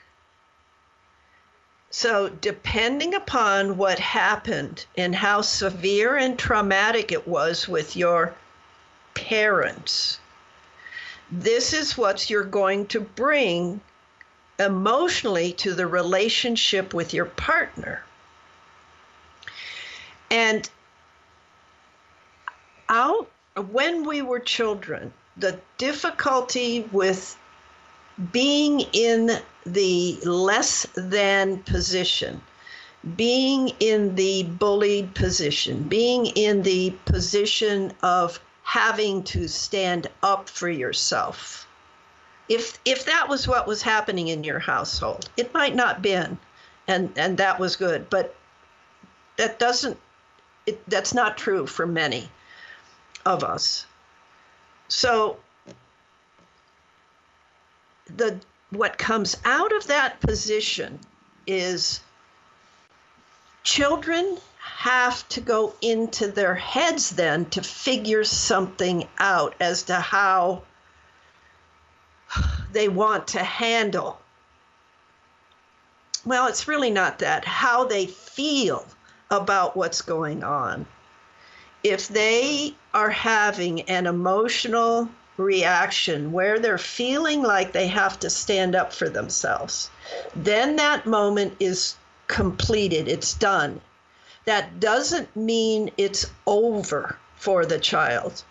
so, 1.94 2.30
depending 2.30 3.12
upon 3.12 3.76
what 3.76 3.98
happened 3.98 4.86
and 4.96 5.14
how 5.14 5.42
severe 5.42 6.16
and 6.16 6.38
traumatic 6.38 7.12
it 7.12 7.28
was 7.28 7.68
with 7.68 7.96
your 7.96 8.34
parents, 9.12 10.18
this 11.30 11.74
is 11.74 11.98
what 11.98 12.30
you're 12.30 12.44
going 12.44 12.86
to 12.86 13.00
bring 13.00 13.82
emotionally 14.58 15.52
to 15.52 15.74
the 15.74 15.86
relationship 15.86 16.94
with 16.94 17.12
your 17.12 17.26
partner. 17.26 18.02
And 20.30 20.68
out 22.88 23.30
when 23.68 24.06
we 24.06 24.22
were 24.22 24.40
children, 24.40 25.12
the 25.36 25.60
difficulty 25.76 26.88
with 26.90 27.36
being 28.32 28.80
in 28.94 29.42
the 29.64 30.18
less 30.24 30.86
than 30.94 31.58
position, 31.62 32.40
being 33.16 33.68
in 33.80 34.14
the 34.14 34.44
bullied 34.44 35.14
position, 35.14 35.82
being 35.84 36.26
in 36.26 36.62
the 36.62 36.90
position 37.04 37.92
of 38.02 38.40
having 38.62 39.22
to 39.24 39.48
stand 39.48 40.08
up 40.22 40.48
for 40.48 40.68
yourself. 40.68 41.66
If 42.48 42.78
if 42.84 43.04
that 43.06 43.28
was 43.28 43.46
what 43.46 43.66
was 43.66 43.82
happening 43.82 44.28
in 44.28 44.44
your 44.44 44.58
household, 44.58 45.28
it 45.36 45.54
might 45.54 45.74
not 45.74 46.02
been, 46.02 46.38
and 46.88 47.12
and 47.16 47.38
that 47.38 47.58
was 47.58 47.76
good, 47.76 48.10
but 48.10 48.34
that 49.36 49.58
doesn't 49.58 49.98
it, 50.66 50.88
that's 50.88 51.14
not 51.14 51.38
true 51.38 51.66
for 51.66 51.86
many 51.86 52.28
of 53.24 53.44
us. 53.44 53.86
So 54.88 55.38
the 58.16 58.40
what 58.72 58.96
comes 58.96 59.36
out 59.44 59.70
of 59.72 59.86
that 59.88 60.18
position 60.20 60.98
is 61.46 62.00
children 63.62 64.38
have 64.58 65.28
to 65.28 65.40
go 65.42 65.74
into 65.82 66.26
their 66.28 66.54
heads 66.54 67.10
then 67.10 67.44
to 67.46 67.62
figure 67.62 68.24
something 68.24 69.06
out 69.18 69.54
as 69.60 69.84
to 69.84 69.94
how 69.94 70.62
they 72.72 72.88
want 72.88 73.28
to 73.28 73.44
handle. 73.44 74.18
Well, 76.24 76.46
it's 76.46 76.66
really 76.66 76.90
not 76.90 77.18
that, 77.18 77.44
how 77.44 77.84
they 77.84 78.06
feel 78.06 78.86
about 79.30 79.76
what's 79.76 80.00
going 80.00 80.42
on. 80.42 80.86
If 81.84 82.08
they 82.08 82.74
are 82.94 83.10
having 83.10 83.82
an 83.82 84.06
emotional 84.06 85.10
reaction 85.36 86.32
where 86.32 86.58
they're 86.58 86.78
feeling 86.78 87.42
like 87.42 87.72
they 87.72 87.86
have 87.86 88.18
to 88.20 88.30
stand 88.30 88.74
up 88.74 88.92
for 88.92 89.08
themselves, 89.08 89.90
then 90.36 90.76
that 90.76 91.06
moment 91.06 91.54
is 91.58 91.96
completed, 92.26 93.08
it's 93.08 93.34
done. 93.34 93.80
That 94.44 94.80
doesn't 94.80 95.34
mean 95.36 95.90
it's 95.96 96.26
over 96.46 97.18
for 97.36 97.64
the 97.64 97.78
child. 97.78 98.42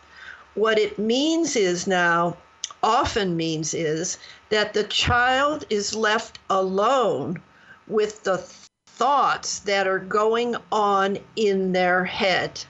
What 0.55 0.79
it 0.79 0.97
means 0.99 1.55
is 1.55 1.87
now, 1.87 2.37
often 2.83 3.37
means 3.37 3.73
is 3.73 4.17
that 4.49 4.73
the 4.73 4.83
child 4.83 5.65
is 5.69 5.95
left 5.95 6.39
alone 6.49 7.41
with 7.87 8.23
the 8.23 8.43
thoughts 8.87 9.59
that 9.59 9.87
are 9.87 9.99
going 9.99 10.55
on 10.71 11.17
in 11.35 11.71
their 11.71 12.05
head. 12.05 12.63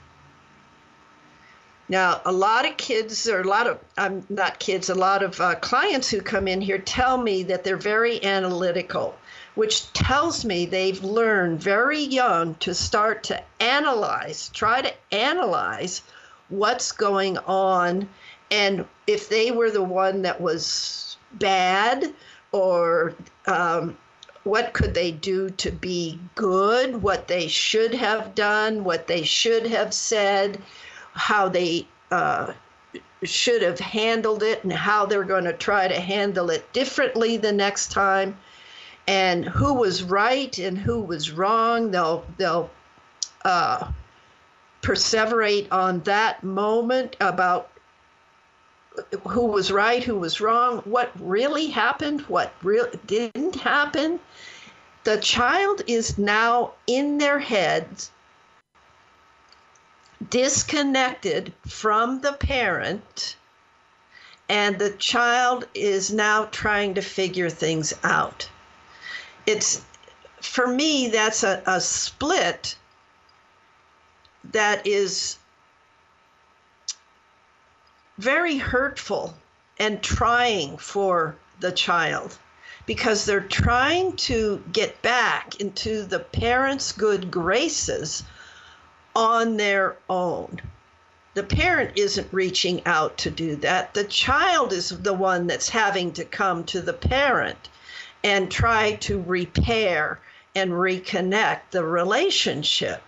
Now, 1.92 2.22
a 2.24 2.32
lot 2.32 2.66
of 2.66 2.78
kids, 2.78 3.28
or 3.28 3.42
a 3.42 3.44
lot 3.44 3.68
of, 3.68 3.78
I'm 3.98 4.26
not 4.30 4.60
kids, 4.60 4.90
a 4.90 4.96
lot 4.96 5.24
of 5.24 5.42
uh, 5.42 5.56
clients 5.56 6.10
who 6.10 6.22
come 6.22 6.48
in 6.48 6.62
here 6.62 6.78
tell 6.78 7.18
me 7.18 7.44
that 7.44 7.66
they're 7.66 7.76
very 7.76 8.24
analytical, 8.24 9.14
which 9.56 9.92
tells 9.92 10.46
me 10.46 10.66
they've 10.66 11.04
learned 11.04 11.60
very 11.62 12.00
young 12.00 12.56
to 12.62 12.74
start 12.74 13.24
to 13.24 13.44
analyze, 13.60 14.48
try 14.54 14.82
to 14.82 14.94
analyze 15.12 16.02
what's 16.48 16.94
going 16.94 17.38
on. 17.40 18.08
And 18.50 18.86
if 19.06 19.28
they 19.28 19.52
were 19.52 19.70
the 19.70 19.84
one 19.84 20.22
that 20.22 20.40
was 20.40 21.18
bad, 21.34 22.14
or 22.54 23.16
um, 23.48 23.98
what 24.46 24.72
could 24.72 24.94
they 24.94 25.12
do 25.12 25.50
to 25.50 25.72
be 25.72 26.22
good, 26.36 27.02
what 27.02 27.28
they 27.28 27.50
should 27.50 27.94
have 27.94 28.34
done, 28.34 28.86
what 28.86 29.08
they 29.08 29.24
should 29.24 29.66
have 29.66 29.94
said 29.94 30.62
how 31.14 31.50
they 31.50 31.88
uh, 32.12 32.54
should 33.24 33.62
have 33.62 33.80
handled 33.80 34.44
it 34.44 34.64
and 34.64 34.74
how 34.74 35.06
they're 35.06 35.24
going 35.24 35.44
to 35.44 35.54
try 35.54 35.88
to 35.88 36.00
handle 36.00 36.50
it 36.50 36.72
differently 36.74 37.38
the 37.38 37.52
next 37.52 37.92
time. 37.92 38.38
And 39.08 39.46
who 39.46 39.74
was 39.74 40.04
right 40.04 40.58
and 40.58 40.78
who 40.78 41.02
was 41.02 41.32
wrong 41.32 41.92
they'll 41.92 42.26
they'll 42.38 42.70
uh, 43.44 43.92
perseverate 44.82 45.68
on 45.72 46.02
that 46.02 46.44
moment 46.44 47.16
about 47.20 47.70
who 49.28 49.46
was 49.46 49.72
right 49.72 50.04
who 50.04 50.18
was 50.18 50.42
wrong 50.42 50.80
what 50.80 51.12
really 51.20 51.68
happened 51.68 52.22
what 52.22 52.54
really 52.62 53.00
didn't 53.06 53.56
happen. 53.56 54.20
The 55.04 55.18
child 55.18 55.82
is 55.88 56.18
now 56.20 56.74
in 56.86 57.18
their 57.18 57.40
heads 57.40 58.12
disconnected 60.30 61.54
from 61.68 62.22
the 62.22 62.34
parent, 62.34 63.36
and 64.50 64.78
the 64.78 64.92
child 64.92 65.68
is 65.74 66.12
now 66.12 66.46
trying 66.46 66.94
to 66.96 67.02
figure 67.02 67.50
things 67.50 67.94
out. 68.04 68.50
It's 69.46 69.82
for 70.42 70.68
me, 70.68 71.10
that's 71.10 71.44
a, 71.44 71.62
a 71.66 71.80
split 71.80 72.76
that 74.52 74.86
is 74.86 75.38
very 78.18 78.58
hurtful 78.58 79.36
and 79.80 80.02
trying 80.02 80.78
for 80.78 81.36
the 81.60 81.72
child 81.72 82.38
because 82.86 83.26
they're 83.26 83.40
trying 83.40 84.16
to 84.16 84.64
get 84.72 85.02
back 85.02 85.60
into 85.62 86.04
the 86.04 86.20
parents' 86.20 86.92
good 86.92 87.32
graces 87.32 88.24
on 89.16 89.58
their 89.58 89.98
own. 90.10 90.62
The 91.34 91.44
parent 91.44 91.98
isn't 91.98 92.34
reaching 92.34 92.86
out 92.86 93.18
to 93.20 93.32
do 93.32 93.56
that. 93.58 93.94
The 93.94 94.04
child 94.04 94.74
is 94.74 94.90
the 94.90 95.14
one 95.14 95.48
that's 95.48 95.70
having 95.70 96.12
to 96.14 96.26
come 96.26 96.64
to 96.66 96.82
the 96.82 96.94
parent 96.94 97.70
and 98.24 98.52
try 98.52 98.94
to 98.96 99.22
repair 99.22 100.20
and 100.56 100.72
reconnect 100.72 101.62
the 101.72 101.84
relationship. 101.84 103.02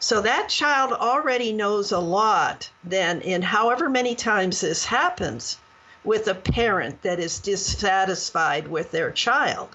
So 0.00 0.20
that 0.20 0.48
child 0.48 0.92
already 0.92 1.52
knows 1.52 1.92
a 1.92 2.00
lot 2.00 2.68
then 2.82 3.20
in 3.20 3.42
however 3.42 3.88
many 3.88 4.16
times 4.16 4.60
this 4.60 4.84
happens 4.84 5.58
with 6.02 6.26
a 6.26 6.34
parent 6.34 7.02
that 7.02 7.20
is 7.20 7.38
dissatisfied 7.38 8.66
with 8.66 8.90
their 8.90 9.12
child. 9.12 9.68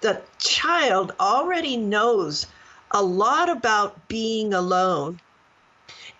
The 0.00 0.20
child 0.38 1.12
already 1.20 1.76
knows 1.76 2.48
a 2.92 3.02
lot 3.02 3.48
about 3.48 4.08
being 4.08 4.54
alone 4.54 5.20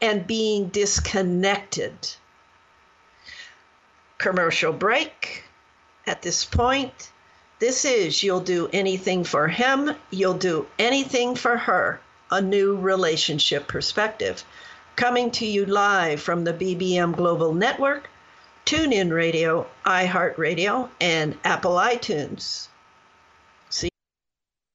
and 0.00 0.26
being 0.26 0.68
disconnected. 0.68 1.92
Commercial 4.18 4.72
break 4.72 5.44
at 6.06 6.22
this 6.22 6.44
point. 6.44 7.10
This 7.58 7.84
is 7.84 8.22
You'll 8.22 8.40
Do 8.40 8.68
Anything 8.72 9.22
for 9.22 9.46
Him, 9.46 9.94
You'll 10.10 10.34
Do 10.34 10.66
Anything 10.78 11.36
for 11.36 11.56
Her 11.56 12.00
a 12.32 12.40
new 12.40 12.76
relationship 12.76 13.68
perspective. 13.68 14.42
Coming 14.96 15.30
to 15.32 15.44
you 15.44 15.66
live 15.66 16.22
from 16.22 16.44
the 16.44 16.54
BBM 16.54 17.14
Global 17.14 17.52
Network, 17.52 18.08
TuneIn 18.64 19.12
Radio, 19.12 19.66
iHeartRadio, 19.84 20.88
and 20.98 21.38
Apple 21.44 21.74
iTunes. 21.74 22.68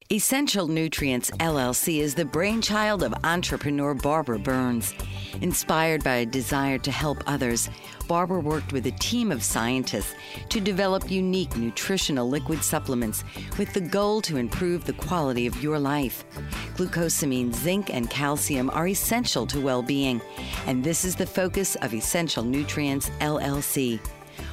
Essential 0.09 0.69
Nutrients 0.69 1.31
LLC 1.31 1.99
is 1.99 2.15
the 2.15 2.23
brainchild 2.23 3.03
of 3.03 3.13
entrepreneur 3.25 3.93
Barbara 3.93 4.39
Burns. 4.39 4.93
Inspired 5.41 6.01
by 6.01 6.15
a 6.15 6.25
desire 6.25 6.77
to 6.77 6.91
help 6.91 7.21
others, 7.27 7.69
Barbara 8.07 8.39
worked 8.39 8.71
with 8.71 8.85
a 8.87 8.91
team 8.91 9.33
of 9.33 9.43
scientists 9.43 10.15
to 10.47 10.61
develop 10.61 11.11
unique 11.11 11.57
nutritional 11.57 12.29
liquid 12.29 12.63
supplements 12.63 13.25
with 13.57 13.73
the 13.73 13.81
goal 13.81 14.21
to 14.21 14.37
improve 14.37 14.85
the 14.85 14.93
quality 14.93 15.45
of 15.45 15.61
your 15.61 15.77
life. 15.77 16.23
Glucosamine, 16.77 17.53
zinc, 17.53 17.93
and 17.93 18.09
calcium 18.09 18.69
are 18.69 18.87
essential 18.87 19.45
to 19.47 19.59
well 19.59 19.81
being, 19.81 20.21
and 20.67 20.85
this 20.85 21.03
is 21.03 21.17
the 21.17 21.27
focus 21.27 21.75
of 21.81 21.93
Essential 21.93 22.45
Nutrients 22.45 23.09
LLC. 23.19 23.99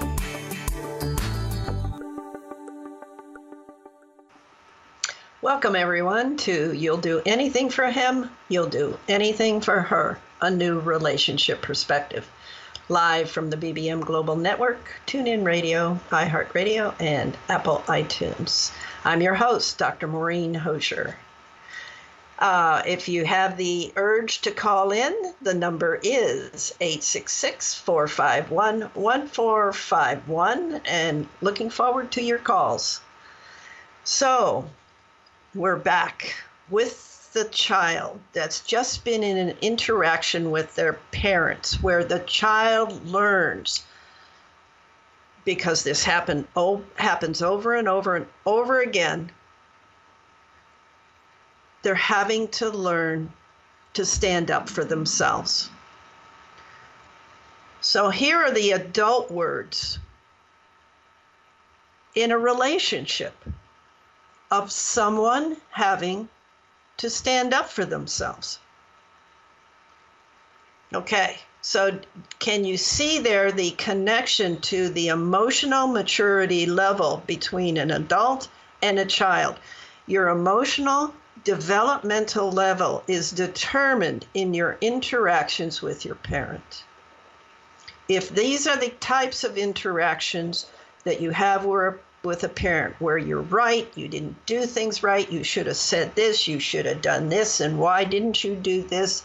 Welcome, 5.43 5.75
everyone, 5.75 6.37
to 6.37 6.71
You'll 6.71 6.97
Do 6.97 7.19
Anything 7.25 7.71
for 7.71 7.89
Him, 7.89 8.29
You'll 8.47 8.67
Do 8.69 8.99
Anything 9.07 9.59
for 9.59 9.81
Her, 9.81 10.19
a 10.39 10.51
new 10.51 10.79
relationship 10.79 11.63
perspective. 11.63 12.29
Live 12.89 13.31
from 13.31 13.49
the 13.49 13.57
BBM 13.57 14.01
Global 14.01 14.35
Network, 14.35 14.91
TuneIn 15.07 15.43
Radio, 15.43 15.99
iHeartRadio, 16.11 16.93
and 17.01 17.35
Apple 17.49 17.79
iTunes. 17.87 18.71
I'm 19.03 19.23
your 19.23 19.33
host, 19.33 19.79
Dr. 19.79 20.07
Maureen 20.07 20.53
Hosier. 20.53 21.17
Uh, 22.37 22.83
if 22.85 23.09
you 23.09 23.25
have 23.25 23.57
the 23.57 23.91
urge 23.95 24.41
to 24.41 24.51
call 24.51 24.91
in, 24.91 25.33
the 25.41 25.55
number 25.55 25.99
is 26.03 26.75
866 26.79 27.73
451 27.73 28.91
1451, 28.93 30.81
and 30.85 31.27
looking 31.41 31.71
forward 31.71 32.11
to 32.11 32.21
your 32.21 32.37
calls. 32.37 33.01
So, 34.03 34.69
we're 35.53 35.75
back 35.75 36.33
with 36.69 37.29
the 37.33 37.43
child 37.45 38.19
that's 38.33 38.61
just 38.61 39.03
been 39.03 39.23
in 39.23 39.37
an 39.37 39.57
interaction 39.61 40.51
with 40.51 40.73
their 40.75 40.93
parents 41.11 41.81
where 41.81 42.03
the 42.03 42.19
child 42.19 43.05
learns 43.05 43.85
because 45.43 45.83
this 45.83 46.03
happen, 46.03 46.47
oh, 46.55 46.83
happens 46.95 47.41
over 47.41 47.75
and 47.75 47.87
over 47.87 48.15
and 48.15 48.27
over 48.45 48.81
again. 48.81 49.31
They're 51.81 51.95
having 51.95 52.47
to 52.49 52.69
learn 52.69 53.31
to 53.93 54.05
stand 54.05 54.51
up 54.51 54.69
for 54.69 54.83
themselves. 54.85 55.69
So 57.81 58.09
here 58.09 58.37
are 58.37 58.51
the 58.51 58.71
adult 58.71 59.31
words 59.31 59.99
in 62.13 62.31
a 62.31 62.37
relationship 62.37 63.33
of 64.51 64.71
someone 64.71 65.55
having 65.71 66.27
to 66.97 67.09
stand 67.09 67.53
up 67.53 67.69
for 67.69 67.85
themselves. 67.85 68.59
Okay, 70.93 71.37
so 71.61 71.97
can 72.39 72.65
you 72.65 72.75
see 72.75 73.19
there 73.19 73.51
the 73.51 73.71
connection 73.71 74.59
to 74.61 74.89
the 74.89 75.07
emotional 75.07 75.87
maturity 75.87 76.65
level 76.65 77.23
between 77.25 77.77
an 77.77 77.91
adult 77.91 78.49
and 78.81 78.99
a 78.99 79.05
child? 79.05 79.55
Your 80.05 80.27
emotional 80.27 81.13
developmental 81.45 82.51
level 82.51 83.03
is 83.07 83.31
determined 83.31 84.27
in 84.33 84.53
your 84.53 84.77
interactions 84.81 85.81
with 85.81 86.03
your 86.03 86.15
parent. 86.15 86.83
If 88.09 88.29
these 88.29 88.67
are 88.67 88.77
the 88.77 88.89
types 88.89 89.45
of 89.45 89.57
interactions 89.57 90.65
that 91.05 91.21
you 91.21 91.31
have 91.31 91.63
where 91.63 91.99
with 92.23 92.43
a 92.43 92.49
parent 92.49 92.95
where 92.99 93.17
you're 93.17 93.41
right, 93.41 93.91
you 93.95 94.07
didn't 94.07 94.45
do 94.45 94.65
things 94.65 95.01
right, 95.01 95.31
you 95.31 95.43
should 95.43 95.65
have 95.65 95.77
said 95.77 96.15
this, 96.15 96.47
you 96.47 96.59
should 96.59 96.85
have 96.85 97.01
done 97.01 97.29
this, 97.29 97.59
and 97.59 97.79
why 97.79 98.03
didn't 98.03 98.43
you 98.43 98.55
do 98.55 98.83
this? 98.83 99.23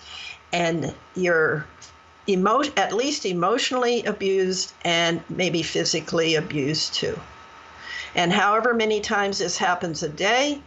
And 0.52 0.94
you're 1.14 1.66
emo- 2.28 2.62
at 2.76 2.94
least 2.94 3.26
emotionally 3.26 4.02
abused 4.04 4.72
and 4.82 5.22
maybe 5.28 5.62
physically 5.62 6.34
abused 6.34 6.94
too. 6.94 7.18
And 8.14 8.32
however 8.32 8.72
many 8.72 9.00
times 9.00 9.38
this 9.38 9.58
happens 9.58 10.02
a 10.02 10.08
day, 10.08 10.60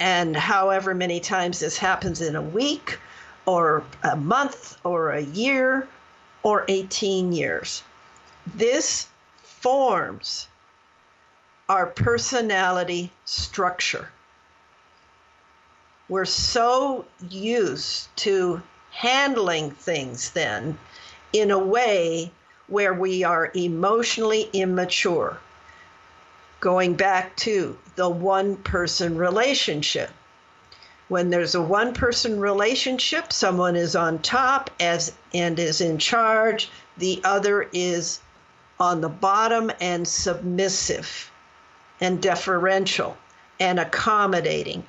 and 0.00 0.36
however 0.36 0.94
many 0.94 1.20
times 1.20 1.60
this 1.60 1.78
happens 1.78 2.20
in 2.20 2.34
a 2.34 2.42
week, 2.42 2.98
or 3.46 3.84
a 4.02 4.16
month, 4.16 4.76
or 4.82 5.12
a 5.12 5.22
year, 5.22 5.86
or 6.42 6.64
18 6.68 7.32
years, 7.32 7.82
this 8.56 9.06
forms 9.42 10.48
our 11.68 11.86
personality 11.86 13.10
structure. 13.24 14.08
We're 16.08 16.24
so 16.24 17.04
used 17.28 18.08
to 18.18 18.62
handling 18.92 19.72
things 19.72 20.30
then 20.30 20.78
in 21.32 21.50
a 21.50 21.58
way 21.58 22.30
where 22.68 22.94
we 22.94 23.24
are 23.24 23.50
emotionally 23.54 24.48
immature. 24.52 25.38
Going 26.60 26.94
back 26.94 27.36
to 27.38 27.76
the 27.96 28.08
one 28.08 28.56
person 28.56 29.16
relationship. 29.16 30.10
When 31.08 31.30
there's 31.30 31.54
a 31.54 31.62
one 31.62 31.94
person 31.94 32.38
relationship, 32.40 33.32
someone 33.32 33.76
is 33.76 33.96
on 33.96 34.20
top 34.20 34.70
as 34.80 35.12
and 35.34 35.58
is 35.58 35.80
in 35.80 35.98
charge, 35.98 36.70
the 36.96 37.20
other 37.24 37.68
is 37.72 38.20
on 38.78 39.00
the 39.00 39.08
bottom 39.08 39.70
and 39.80 40.06
submissive 40.06 41.30
and 42.00 42.20
deferential 42.20 43.16
and 43.58 43.80
accommodating 43.80 44.84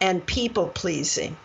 and 0.00 0.24
people 0.26 0.68
pleasing. 0.68 1.36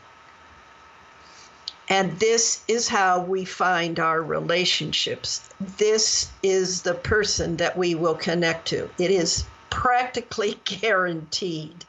And 1.90 2.18
this 2.20 2.62
is 2.68 2.88
how 2.88 3.22
we 3.22 3.46
find 3.46 4.00
our 4.00 4.22
relationships. 4.22 5.50
This 5.78 6.30
is 6.42 6.82
the 6.82 6.94
person 6.94 7.58
that 7.58 7.78
we 7.78 7.94
will 7.94 8.16
connect 8.16 8.68
to. 8.70 8.90
It 8.98 9.12
is 9.12 9.46
practically 9.70 10.60
guaranteed 10.66 11.86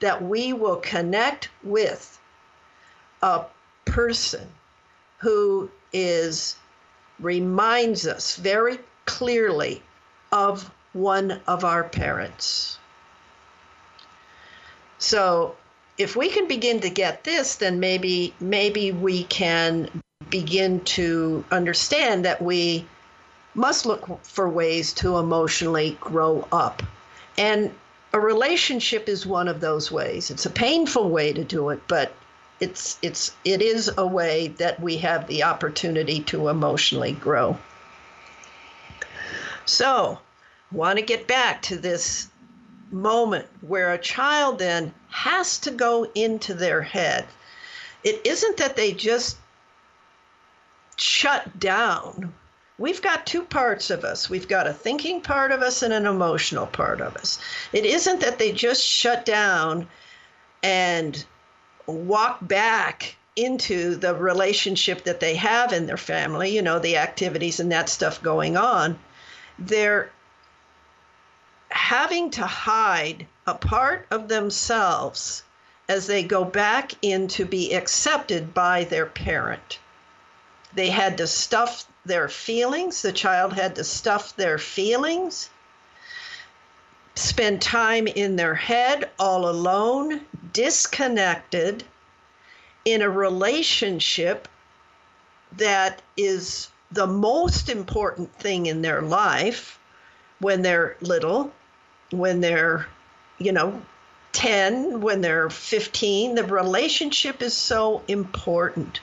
that 0.00 0.22
we 0.22 0.52
will 0.52 0.76
connect 0.76 1.48
with 1.62 2.18
a 3.22 3.44
person 3.84 4.46
who 5.18 5.70
is 5.92 6.56
reminds 7.18 8.06
us 8.06 8.36
very 8.36 8.78
clearly 9.06 9.82
of 10.32 10.70
one 10.96 11.40
of 11.46 11.64
our 11.64 11.84
parents. 11.84 12.78
So 14.98 15.56
if 15.98 16.16
we 16.16 16.28
can 16.30 16.48
begin 16.48 16.80
to 16.80 16.90
get 16.90 17.24
this, 17.24 17.56
then 17.56 17.80
maybe 17.80 18.34
maybe 18.40 18.92
we 18.92 19.24
can 19.24 20.02
begin 20.30 20.80
to 20.80 21.44
understand 21.50 22.24
that 22.24 22.42
we 22.42 22.86
must 23.54 23.86
look 23.86 24.24
for 24.24 24.48
ways 24.48 24.92
to 24.94 25.16
emotionally 25.16 25.96
grow 26.00 26.46
up. 26.52 26.82
And 27.38 27.72
a 28.12 28.20
relationship 28.20 29.08
is 29.08 29.26
one 29.26 29.48
of 29.48 29.60
those 29.60 29.90
ways. 29.90 30.30
It's 30.30 30.46
a 30.46 30.50
painful 30.50 31.10
way 31.10 31.32
to 31.32 31.44
do 31.44 31.70
it, 31.70 31.80
but 31.88 32.12
it's 32.60 32.98
it's 33.02 33.34
it 33.44 33.60
is 33.60 33.90
a 33.96 34.06
way 34.06 34.48
that 34.58 34.80
we 34.80 34.98
have 34.98 35.26
the 35.26 35.42
opportunity 35.44 36.20
to 36.20 36.48
emotionally 36.48 37.12
grow. 37.12 37.58
So, 39.66 40.20
want 40.72 40.98
to 40.98 41.04
get 41.04 41.26
back 41.26 41.62
to 41.62 41.76
this 41.76 42.28
moment 42.90 43.46
where 43.60 43.92
a 43.92 43.98
child 43.98 44.58
then 44.58 44.92
has 45.08 45.58
to 45.58 45.70
go 45.70 46.10
into 46.14 46.54
their 46.54 46.82
head. 46.82 47.26
It 48.04 48.20
isn't 48.24 48.56
that 48.58 48.76
they 48.76 48.92
just 48.92 49.36
shut 50.96 51.58
down. 51.58 52.32
We've 52.78 53.02
got 53.02 53.26
two 53.26 53.42
parts 53.42 53.90
of 53.90 54.04
us. 54.04 54.28
We've 54.28 54.48
got 54.48 54.66
a 54.66 54.72
thinking 54.72 55.20
part 55.20 55.50
of 55.50 55.62
us 55.62 55.82
and 55.82 55.92
an 55.92 56.06
emotional 56.06 56.66
part 56.66 57.00
of 57.00 57.16
us. 57.16 57.38
It 57.72 57.86
isn't 57.86 58.20
that 58.20 58.38
they 58.38 58.52
just 58.52 58.84
shut 58.84 59.24
down 59.24 59.88
and 60.62 61.24
walk 61.86 62.46
back 62.46 63.16
into 63.34 63.96
the 63.96 64.14
relationship 64.14 65.04
that 65.04 65.20
they 65.20 65.36
have 65.36 65.72
in 65.72 65.86
their 65.86 65.96
family, 65.96 66.54
you 66.54 66.62
know, 66.62 66.78
the 66.78 66.96
activities 66.96 67.60
and 67.60 67.72
that 67.72 67.88
stuff 67.88 68.22
going 68.22 68.56
on. 68.56 68.98
They're 69.58 70.10
having 71.70 72.30
to 72.30 72.46
hide 72.46 73.26
a 73.46 73.54
part 73.54 74.06
of 74.10 74.28
themselves 74.28 75.42
as 75.88 76.06
they 76.06 76.22
go 76.22 76.44
back 76.44 76.92
in 77.02 77.28
to 77.28 77.44
be 77.44 77.74
accepted 77.74 78.52
by 78.52 78.84
their 78.84 79.06
parent. 79.06 79.78
They 80.74 80.90
had 80.90 81.18
to 81.18 81.26
stuff 81.26 81.86
their 82.04 82.28
feelings, 82.28 83.02
the 83.02 83.12
child 83.12 83.52
had 83.52 83.76
to 83.76 83.84
stuff 83.84 84.36
their 84.36 84.58
feelings, 84.58 85.48
spend 87.14 87.62
time 87.62 88.06
in 88.06 88.36
their 88.36 88.54
head 88.54 89.10
all 89.18 89.48
alone, 89.48 90.20
disconnected, 90.52 91.84
in 92.84 93.02
a 93.02 93.10
relationship 93.10 94.48
that 95.52 96.02
is 96.16 96.68
the 96.92 97.06
most 97.06 97.68
important 97.68 98.32
thing 98.38 98.66
in 98.66 98.82
their 98.82 99.02
life 99.02 99.78
when 100.38 100.62
they're 100.62 100.96
little, 101.00 101.52
when 102.10 102.40
they're, 102.40 102.86
you 103.38 103.52
know, 103.52 103.80
10, 104.32 105.00
when 105.00 105.22
they're 105.22 105.48
15. 105.48 106.34
The 106.34 106.44
relationship 106.44 107.40
is 107.40 107.56
so 107.56 108.02
important. 108.06 109.00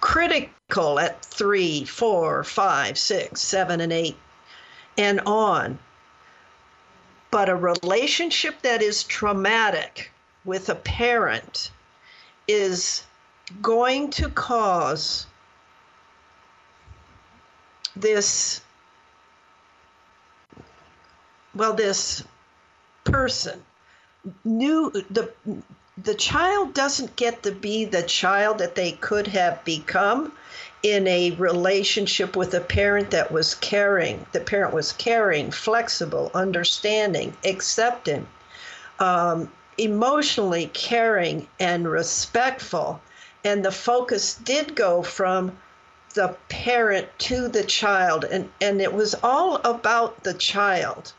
Critical 0.00 1.00
at 1.00 1.24
three, 1.24 1.84
four, 1.84 2.44
five, 2.44 2.96
six, 2.96 3.40
seven, 3.40 3.80
and 3.80 3.92
eight, 3.92 4.16
and 4.96 5.20
on. 5.20 5.78
But 7.32 7.48
a 7.48 7.56
relationship 7.56 8.62
that 8.62 8.82
is 8.82 9.02
traumatic 9.02 10.12
with 10.44 10.68
a 10.68 10.74
parent 10.76 11.70
is 12.46 13.04
going 13.60 14.10
to 14.10 14.28
cause 14.28 15.26
this 17.96 18.60
well 21.54 21.74
this 21.74 22.24
person 23.04 23.62
knew 24.44 24.90
the 25.10 25.30
the 25.98 26.14
child 26.14 26.72
doesn't 26.72 27.16
get 27.16 27.42
to 27.42 27.52
be 27.52 27.84
the 27.84 28.02
child 28.02 28.58
that 28.58 28.74
they 28.74 28.92
could 28.92 29.26
have 29.26 29.62
become 29.64 30.32
in 30.82 31.06
a 31.06 31.30
relationship 31.32 32.34
with 32.34 32.54
a 32.54 32.60
parent 32.60 33.10
that 33.10 33.30
was 33.30 33.54
caring 33.56 34.24
the 34.32 34.40
parent 34.40 34.72
was 34.72 34.92
caring 34.92 35.50
flexible 35.50 36.30
understanding 36.34 37.36
accepting 37.44 38.26
um, 38.98 39.50
emotionally 39.78 40.70
caring 40.72 41.48
and 41.58 41.90
respectful. 41.90 43.00
And 43.44 43.64
the 43.64 43.72
focus 43.72 44.34
did 44.34 44.76
go 44.76 45.02
from 45.02 45.58
the 46.14 46.36
parent 46.48 47.08
to 47.18 47.48
the 47.48 47.64
child. 47.64 48.24
And 48.24 48.50
and 48.60 48.80
it 48.80 48.92
was 48.92 49.14
all 49.22 49.56
about 49.56 50.22
the 50.22 50.34
child 50.34 51.12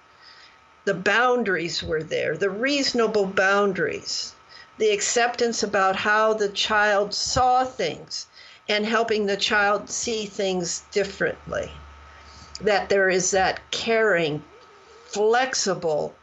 the 0.86 0.94
boundaries 0.94 1.82
were 1.82 2.04
there, 2.04 2.36
the 2.38 2.50
reasonable 2.50 3.26
boundaries, 3.26 4.34
the 4.78 4.90
acceptance 4.90 5.64
about 5.64 5.96
how 5.96 6.34
the 6.34 6.50
child 6.50 7.14
saw 7.14 7.64
things 7.64 8.28
and 8.68 8.86
helping 8.86 9.26
the 9.26 9.38
child 9.38 9.90
see 9.90 10.26
things 10.26 10.84
differently. 10.92 11.72
That 12.62 12.90
there 12.90 13.10
is 13.10 13.32
that 13.32 13.60
caring, 13.72 14.44
flexible, 15.06 16.16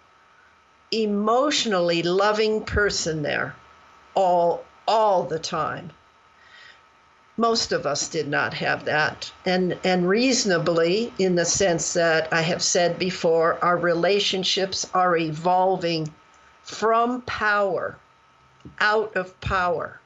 emotionally 0.90 2.02
loving 2.02 2.64
person 2.64 3.22
there 3.22 3.54
all 4.14 4.64
all 4.88 5.22
the 5.22 5.38
time 5.38 5.92
most 7.40 7.72
of 7.72 7.86
us 7.86 8.06
did 8.08 8.28
not 8.28 8.52
have 8.52 8.84
that. 8.84 9.32
And 9.46 9.78
and 9.82 10.06
reasonably 10.06 11.10
in 11.18 11.36
the 11.36 11.46
sense 11.46 11.94
that 11.94 12.30
i 12.30 12.42
have 12.42 12.62
said 12.62 12.98
before 12.98 13.58
our 13.64 13.78
relationships 13.78 14.86
are 14.92 15.16
evolving 15.16 16.12
from 16.62 17.22
power 17.22 17.96
out 18.78 19.16
of 19.16 19.40
power 19.40 19.98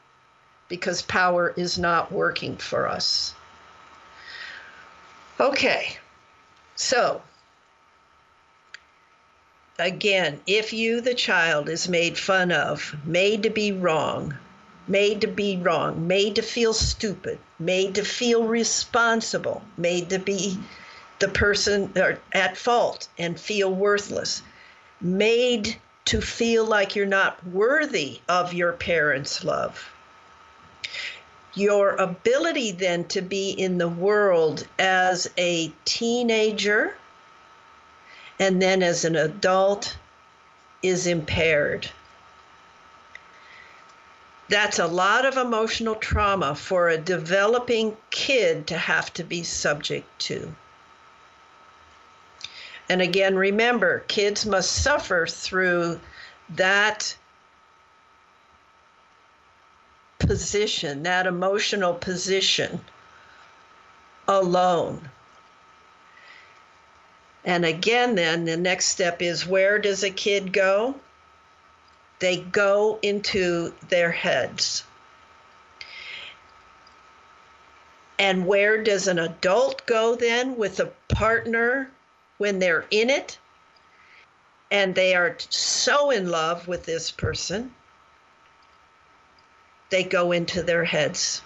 because 0.69 1.03
power 1.03 1.53
is 1.57 1.77
not 1.77 2.13
working 2.13 2.57
for 2.57 2.89
us. 2.89 3.35
Okay 5.41 5.99
so 6.77 7.21
again 9.81 10.41
if 10.47 10.73
you 10.73 11.01
the 11.01 11.15
child 11.15 11.69
is 11.69 11.89
made 11.89 12.17
fun 12.17 12.53
of 12.53 12.95
made 13.05 13.43
to 13.43 13.51
be 13.51 13.73
wrong 13.73 14.33
made 14.87 15.21
to 15.23 15.27
be 15.27 15.57
wrong, 15.57 16.07
made 16.07 16.37
to 16.37 16.43
feel 16.43 16.75
stupid, 16.75 17.39
made 17.59 17.95
to 17.95 18.05
feel 18.05 18.45
responsible, 18.45 19.63
made 19.77 20.11
to 20.11 20.19
be 20.19 20.59
the 21.19 21.29
person 21.29 21.93
at 22.33 22.57
fault 22.57 23.09
and 23.19 23.39
feel 23.41 23.73
worthless, 23.73 24.43
made 25.01 25.77
to 26.05 26.21
feel 26.21 26.65
like 26.65 26.95
you're 26.95 27.07
not 27.07 27.47
worthy 27.47 28.21
of 28.29 28.53
your 28.53 28.73
parents' 28.73 29.43
love. 29.43 29.91
Your 31.55 31.91
ability 31.91 32.73
then 32.73 33.05
to 33.05 33.23
be 33.23 33.51
in 33.51 33.79
the 33.79 33.89
world 33.89 34.67
as 34.79 35.31
a 35.39 35.73
teenager 35.85 36.95
and 38.39 38.61
then 38.61 38.83
as 38.83 39.05
an 39.05 39.15
adult 39.15 39.97
is 40.83 41.07
impaired 41.07 41.89
that's 44.49 44.79
a 44.79 44.87
lot 44.87 45.25
of 45.25 45.37
emotional 45.37 45.95
trauma 45.95 46.55
for 46.55 46.89
a 46.89 46.99
developing 46.99 47.97
kid 48.11 48.67
to 48.67 48.77
have 48.77 49.13
to 49.15 49.25
be 49.25 49.43
subject 49.43 50.07
to. 50.21 50.55
And 52.89 53.01
again, 53.01 53.37
remember, 53.37 54.01
kids 54.01 54.45
must 54.45 54.83
suffer 54.83 55.27
through 55.27 56.01
that 56.51 57.17
position, 60.19 61.03
that 61.03 61.27
emotional 61.27 61.95
position 61.95 62.81
alone. 64.29 65.11
And 67.45 67.65
again, 67.65 68.15
then 68.15 68.45
the 68.45 68.57
next 68.57 68.87
step 68.87 69.21
is 69.21 69.47
where 69.47 69.79
does 69.79 70.03
a 70.03 70.11
kid 70.11 70.53
go? 70.53 70.95
They 72.25 72.39
go 72.39 72.99
into 73.03 73.75
their 73.91 74.11
heads. 74.11 74.83
And 78.19 78.47
where 78.47 78.83
does 78.83 79.09
an 79.09 79.19
adult 79.19 79.85
go 79.85 80.15
then 80.15 80.57
with 80.57 80.81
a 80.81 80.91
partner 81.09 81.91
when 82.39 82.61
they're 82.61 82.87
in 82.91 83.11
it? 83.11 83.37
And 84.71 84.95
they 84.95 85.15
are 85.15 85.37
so 85.51 86.11
in 86.11 86.31
love 86.31 86.67
with 86.67 86.87
this 86.87 87.11
person, 87.11 87.75
they 89.91 90.03
go 90.03 90.33
into 90.33 90.63
their 90.63 90.85
heads. 90.85 91.43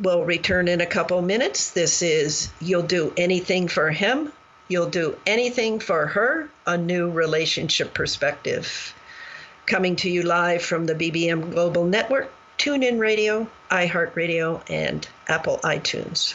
We'll 0.00 0.24
return 0.24 0.66
in 0.66 0.80
a 0.80 0.86
couple 0.86 1.20
minutes. 1.20 1.72
This 1.72 2.00
is 2.00 2.48
You'll 2.58 2.84
Do 2.84 3.12
Anything 3.18 3.68
for 3.68 3.90
Him, 3.90 4.32
You'll 4.68 4.88
Do 4.88 5.18
Anything 5.26 5.78
for 5.78 6.06
Her, 6.06 6.48
a 6.66 6.78
new 6.78 7.10
relationship 7.10 7.92
perspective. 7.92 8.94
Coming 9.70 9.94
to 9.96 10.10
you 10.10 10.24
live 10.24 10.62
from 10.62 10.84
the 10.86 10.96
BBM 10.96 11.52
Global 11.52 11.84
Network, 11.84 12.32
TuneIn 12.58 12.98
Radio, 12.98 13.46
iHeartRadio, 13.70 14.68
and 14.68 15.08
Apple 15.28 15.60
iTunes. 15.62 16.34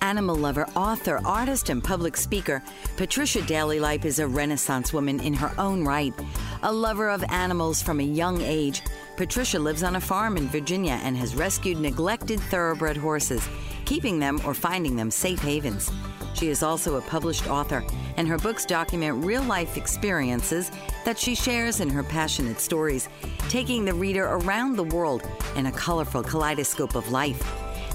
Animal 0.00 0.36
lover, 0.36 0.66
author, 0.74 1.20
artist, 1.26 1.68
and 1.68 1.84
public 1.84 2.16
speaker, 2.16 2.62
Patricia 2.96 3.42
Daly 3.42 3.78
Lipe 3.78 4.06
is 4.06 4.18
a 4.18 4.26
Renaissance 4.26 4.94
woman 4.94 5.20
in 5.20 5.34
her 5.34 5.52
own 5.58 5.84
right. 5.84 6.14
A 6.62 6.72
lover 6.72 7.10
of 7.10 7.22
animals 7.28 7.82
from 7.82 8.00
a 8.00 8.02
young 8.02 8.40
age, 8.40 8.80
Patricia 9.18 9.58
lives 9.58 9.82
on 9.82 9.96
a 9.96 10.00
farm 10.00 10.38
in 10.38 10.48
Virginia 10.48 10.98
and 11.02 11.18
has 11.18 11.36
rescued 11.36 11.78
neglected 11.78 12.40
thoroughbred 12.40 12.96
horses, 12.96 13.46
keeping 13.84 14.20
them 14.20 14.40
or 14.46 14.54
finding 14.54 14.96
them 14.96 15.10
safe 15.10 15.40
havens. 15.40 15.90
She 16.38 16.50
is 16.50 16.62
also 16.62 16.96
a 16.96 17.00
published 17.00 17.48
author, 17.48 17.84
and 18.16 18.28
her 18.28 18.38
books 18.38 18.64
document 18.64 19.24
real 19.24 19.42
life 19.42 19.76
experiences 19.76 20.70
that 21.04 21.18
she 21.18 21.34
shares 21.34 21.80
in 21.80 21.88
her 21.90 22.04
passionate 22.04 22.60
stories, 22.60 23.08
taking 23.48 23.84
the 23.84 23.92
reader 23.92 24.24
around 24.24 24.76
the 24.76 24.84
world 24.84 25.28
in 25.56 25.66
a 25.66 25.72
colorful 25.72 26.22
kaleidoscope 26.22 26.94
of 26.94 27.10
life. 27.10 27.42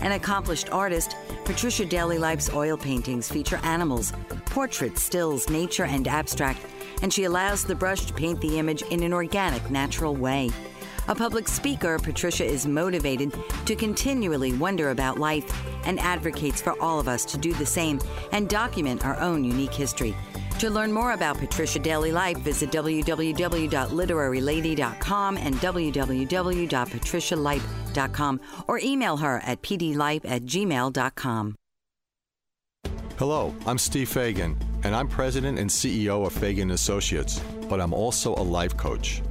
An 0.01 0.12
accomplished 0.12 0.69
artist, 0.73 1.15
Patricia 1.45 1.86
Daly 1.86 2.17
Lipe's 2.17 2.51
oil 2.53 2.75
paintings 2.75 3.29
feature 3.29 3.62
animals, 3.63 4.12
portraits, 4.47 5.01
stills, 5.01 5.49
nature, 5.49 5.86
and 5.86 6.06
abstract, 6.06 6.60
and 7.01 7.13
she 7.13 7.23
allows 7.23 7.63
the 7.63 7.75
brush 7.75 8.06
to 8.08 8.13
paint 8.13 8.41
the 8.41 8.60
image 8.60 8.82
in 8.84 9.03
an 9.03 9.13
organic, 9.13 9.71
natural 9.71 10.17
way. 10.17 10.49
A 11.10 11.16
public 11.16 11.50
speaker, 11.50 12.00
Patricia 12.00 12.46
is 12.46 12.66
motivated 12.66 13.34
to 13.66 13.76
continually 13.76 14.54
wonder 14.54 14.92
about 14.92 15.20
life 15.20 15.44
and 15.86 16.00
advocates 16.00 16.62
for 16.62 16.82
all 16.82 16.98
of 16.98 17.10
us 17.10 17.26
to 17.26 17.38
do 17.38 17.54
the 17.54 17.66
same 17.66 18.00
and 18.32 18.48
document 18.48 19.06
our 19.06 19.20
own 19.20 19.44
unique 19.44 19.74
history. 19.74 20.16
To 20.60 20.70
learn 20.70 20.94
more 20.94 21.12
about 21.12 21.39
Patricia 21.39 21.80
Daly 21.80 22.13
Lipe, 22.13 22.38
visit 22.38 22.72
www.literarylady.com 22.72 25.38
and 25.38 25.56
www.patricialipe.com 25.56 28.39
or 28.68 28.80
email 28.80 29.18
her 29.18 29.42
at 29.44 29.62
pdlipe 29.62 30.22
at 30.24 30.44
gmail.com. 30.44 31.56
Hello, 33.18 33.54
I'm 33.66 33.78
Steve 33.78 34.08
Fagan, 34.08 34.58
and 34.84 34.96
I'm 34.96 35.10
president 35.10 35.60
and 35.60 35.70
CEO 35.70 36.26
of 36.26 36.32
Fagan 36.32 36.72
Associates, 36.72 37.42
but 37.68 37.82
I'm 37.82 37.94
also 37.94 38.34
a 38.36 38.42
life 38.42 38.78
coach. 38.78 39.22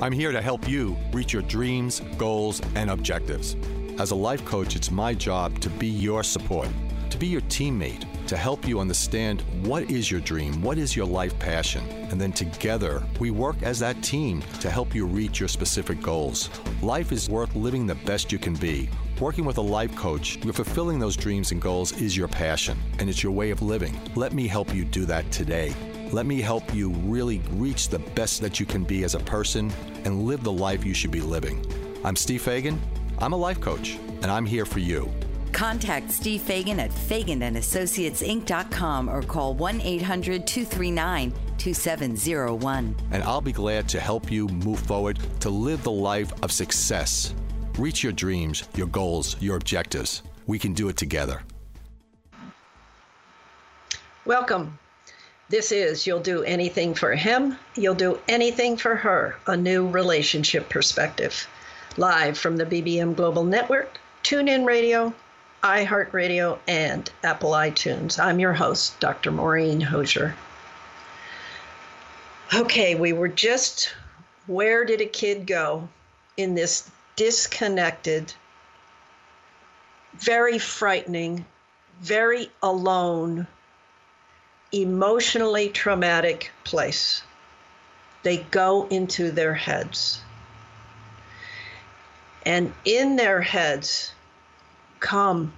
I'm 0.00 0.12
here 0.12 0.30
to 0.30 0.40
help 0.40 0.68
you 0.68 0.96
reach 1.12 1.32
your 1.32 1.42
dreams, 1.42 2.02
goals, 2.16 2.62
and 2.76 2.88
objectives. 2.88 3.56
As 3.98 4.12
a 4.12 4.14
life 4.14 4.44
coach, 4.44 4.76
it's 4.76 4.92
my 4.92 5.12
job 5.12 5.58
to 5.58 5.68
be 5.70 5.88
your 5.88 6.22
support, 6.22 6.68
to 7.10 7.18
be 7.18 7.26
your 7.26 7.40
teammate, 7.42 8.04
to 8.28 8.36
help 8.36 8.68
you 8.68 8.78
understand 8.78 9.42
what 9.66 9.90
is 9.90 10.08
your 10.08 10.20
dream, 10.20 10.62
what 10.62 10.78
is 10.78 10.94
your 10.94 11.04
life 11.04 11.36
passion, 11.40 11.84
and 12.12 12.20
then 12.20 12.30
together 12.30 13.02
we 13.18 13.32
work 13.32 13.60
as 13.62 13.80
that 13.80 14.00
team 14.00 14.40
to 14.60 14.70
help 14.70 14.94
you 14.94 15.04
reach 15.04 15.40
your 15.40 15.48
specific 15.48 16.00
goals. 16.00 16.48
Life 16.80 17.10
is 17.10 17.28
worth 17.28 17.56
living 17.56 17.84
the 17.84 17.96
best 17.96 18.30
you 18.30 18.38
can 18.38 18.54
be. 18.54 18.88
Working 19.18 19.44
with 19.44 19.58
a 19.58 19.62
life 19.62 19.96
coach, 19.96 20.38
you're 20.44 20.52
fulfilling 20.52 21.00
those 21.00 21.16
dreams 21.16 21.50
and 21.50 21.60
goals 21.60 21.90
is 22.00 22.16
your 22.16 22.28
passion, 22.28 22.78
and 23.00 23.10
it's 23.10 23.24
your 23.24 23.32
way 23.32 23.50
of 23.50 23.62
living. 23.62 23.98
Let 24.14 24.32
me 24.32 24.46
help 24.46 24.72
you 24.72 24.84
do 24.84 25.06
that 25.06 25.28
today. 25.32 25.74
Let 26.10 26.24
me 26.24 26.40
help 26.40 26.74
you 26.74 26.88
really 26.90 27.42
reach 27.50 27.90
the 27.90 27.98
best 27.98 28.40
that 28.40 28.58
you 28.58 28.64
can 28.64 28.82
be 28.82 29.04
as 29.04 29.14
a 29.14 29.20
person 29.20 29.70
and 30.04 30.22
live 30.22 30.42
the 30.42 30.50
life 30.50 30.82
you 30.82 30.94
should 30.94 31.10
be 31.10 31.20
living. 31.20 31.62
I'm 32.02 32.16
Steve 32.16 32.40
Fagan. 32.40 32.80
I'm 33.18 33.34
a 33.34 33.36
life 33.36 33.60
coach, 33.60 33.98
and 34.22 34.30
I'm 34.30 34.46
here 34.46 34.64
for 34.64 34.78
you. 34.78 35.12
Contact 35.52 36.10
Steve 36.10 36.40
Fagan 36.40 36.80
at 36.80 36.90
FaganandAssociatesInc.com 36.90 39.10
or 39.10 39.22
call 39.22 39.52
1 39.52 39.82
800 39.82 40.46
239 40.46 41.34
2701. 41.58 42.96
And 43.10 43.22
I'll 43.22 43.42
be 43.42 43.52
glad 43.52 43.86
to 43.90 44.00
help 44.00 44.32
you 44.32 44.48
move 44.48 44.80
forward 44.80 45.18
to 45.40 45.50
live 45.50 45.82
the 45.82 45.90
life 45.90 46.32
of 46.42 46.52
success. 46.52 47.34
Reach 47.76 48.02
your 48.02 48.12
dreams, 48.12 48.66
your 48.74 48.86
goals, 48.86 49.36
your 49.40 49.56
objectives. 49.56 50.22
We 50.46 50.58
can 50.58 50.72
do 50.72 50.88
it 50.88 50.96
together. 50.96 51.42
Welcome. 54.24 54.78
This 55.50 55.72
is 55.72 56.06
You'll 56.06 56.20
Do 56.20 56.42
Anything 56.42 56.92
for 56.92 57.14
Him, 57.14 57.58
You'll 57.74 57.94
Do 57.94 58.20
Anything 58.28 58.76
for 58.76 58.96
Her, 58.96 59.34
a 59.46 59.56
new 59.56 59.88
relationship 59.88 60.68
perspective. 60.68 61.48
Live 61.96 62.36
from 62.36 62.58
the 62.58 62.66
BBM 62.66 63.16
Global 63.16 63.44
Network, 63.44 63.98
TuneIn 64.22 64.66
Radio, 64.66 65.14
iHeartRadio, 65.64 66.58
and 66.68 67.10
Apple 67.24 67.52
iTunes. 67.52 68.22
I'm 68.22 68.38
your 68.38 68.52
host, 68.52 69.00
Dr. 69.00 69.30
Maureen 69.30 69.80
Hosier. 69.80 70.36
Okay, 72.54 72.94
we 72.94 73.14
were 73.14 73.28
just 73.28 73.94
where 74.48 74.84
did 74.84 75.00
a 75.00 75.06
kid 75.06 75.46
go 75.46 75.88
in 76.36 76.56
this 76.56 76.90
disconnected, 77.16 78.34
very 80.18 80.58
frightening, 80.58 81.46
very 82.02 82.50
alone, 82.62 83.46
emotionally 84.72 85.70
traumatic 85.70 86.50
place. 86.64 87.22
They 88.22 88.38
go 88.50 88.86
into 88.88 89.30
their 89.30 89.54
heads. 89.54 90.20
And 92.44 92.72
in 92.84 93.16
their 93.16 93.40
heads 93.40 94.12
come 95.00 95.52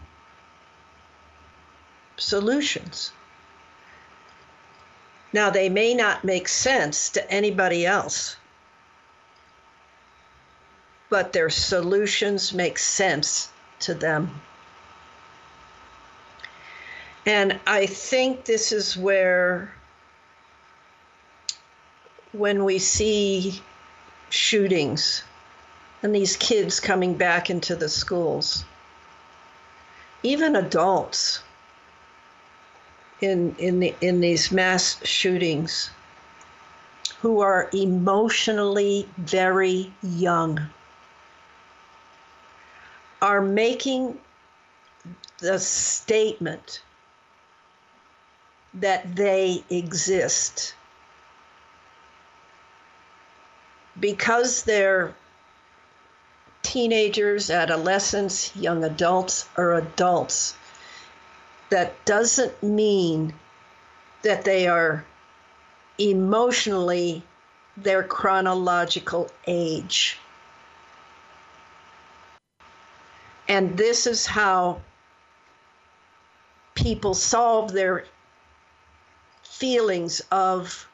solutions. 2.16 3.12
Now, 5.32 5.50
they 5.50 5.68
may 5.68 5.94
not 5.94 6.24
make 6.24 6.48
sense 6.48 7.10
to 7.10 7.30
anybody 7.30 7.86
else, 7.86 8.36
but 11.08 11.32
their 11.32 11.50
solutions 11.50 12.52
make 12.52 12.78
sense 12.78 13.50
to 13.80 13.94
them. 13.94 14.40
And 17.26 17.61
I 17.66 17.87
think 17.87 18.44
this 18.44 18.72
is 18.72 18.96
where, 18.96 19.72
when 22.33 22.64
we 22.64 22.78
see 22.78 23.61
shootings 24.30 25.22
and 26.02 26.14
these 26.14 26.37
kids 26.37 26.80
coming 26.80 27.14
back 27.14 27.50
into 27.50 27.76
the 27.76 27.88
schools, 27.88 28.64
even 30.22 30.56
adults 30.56 31.42
in, 33.20 33.54
in, 33.59 33.80
the, 33.80 33.94
in 34.00 34.20
these 34.20 34.50
mass 34.50 35.04
shootings 35.06 35.90
who 37.20 37.40
are 37.40 37.68
emotionally 37.74 39.06
very 39.18 39.92
young 40.02 40.59
are 43.20 43.42
making 43.42 44.18
the 45.40 45.59
statement 45.59 46.80
that 48.74 49.16
they 49.16 49.64
exist. 49.70 50.74
Because 53.98 54.62
they're 54.62 55.14
teenagers, 56.62 57.51
adolescents, 57.51 58.55
young 58.55 58.84
adults, 58.84 59.49
or 59.57 59.74
adults, 59.74 60.55
that 61.70 62.05
doesn't 62.05 62.62
mean 62.62 63.32
that 64.22 64.44
they 64.44 64.66
are 64.66 65.05
emotionally 65.99 67.22
their 67.76 68.03
chronological 68.03 69.30
age. 69.47 70.18
And 73.49 73.76
this 73.76 74.07
is 74.07 74.26
how 74.26 74.80
people 76.74 77.14
solve 77.14 77.72
their 77.72 78.05
feelings 79.61 80.20
of 80.32 80.88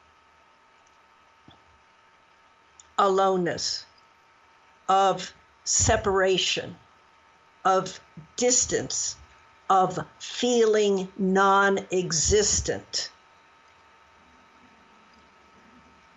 aloneness, 2.99 3.85
of 4.87 5.33
separation, 5.63 6.75
of 7.65 7.99
distance, 8.35 9.15
of 9.69 9.99
feeling 10.19 11.11
non 11.17 11.79
existent. 11.91 13.09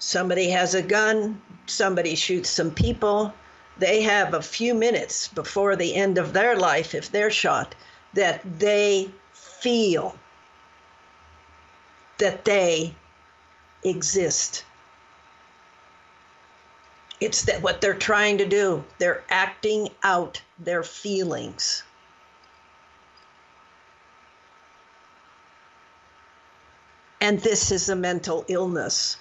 somebody 0.01 0.51
has 0.51 0.75
a 0.75 0.83
gun, 0.83 1.41
somebody 1.67 2.17
shoots 2.17 2.51
some 2.51 2.73
people, 2.73 3.33
they 3.79 4.03
have 4.03 4.35
a 4.35 4.43
few 4.43 4.75
minutes 4.75 5.29
before 5.29 5.77
the 5.77 5.95
end 5.95 6.19
of 6.19 6.33
their 6.33 6.57
life, 6.57 6.95
if 6.95 7.13
they're 7.13 7.31
shot, 7.31 7.75
that 8.15 8.41
they 8.59 9.09
feel 9.33 10.17
that 12.21 12.45
they 12.45 12.95
exist. 13.85 14.65
It's 17.21 17.43
that 17.45 17.61
what 17.61 17.81
they're 17.81 17.95
trying 17.95 18.39
to 18.39 18.47
do. 18.47 18.83
They're 18.99 19.23
acting 19.29 19.89
out 20.03 20.41
their 20.59 20.83
feelings. 20.83 21.83
And 27.21 27.39
this 27.41 27.71
is 27.71 27.91
a 27.91 27.97
mental 27.97 28.47
illness. 28.49 29.19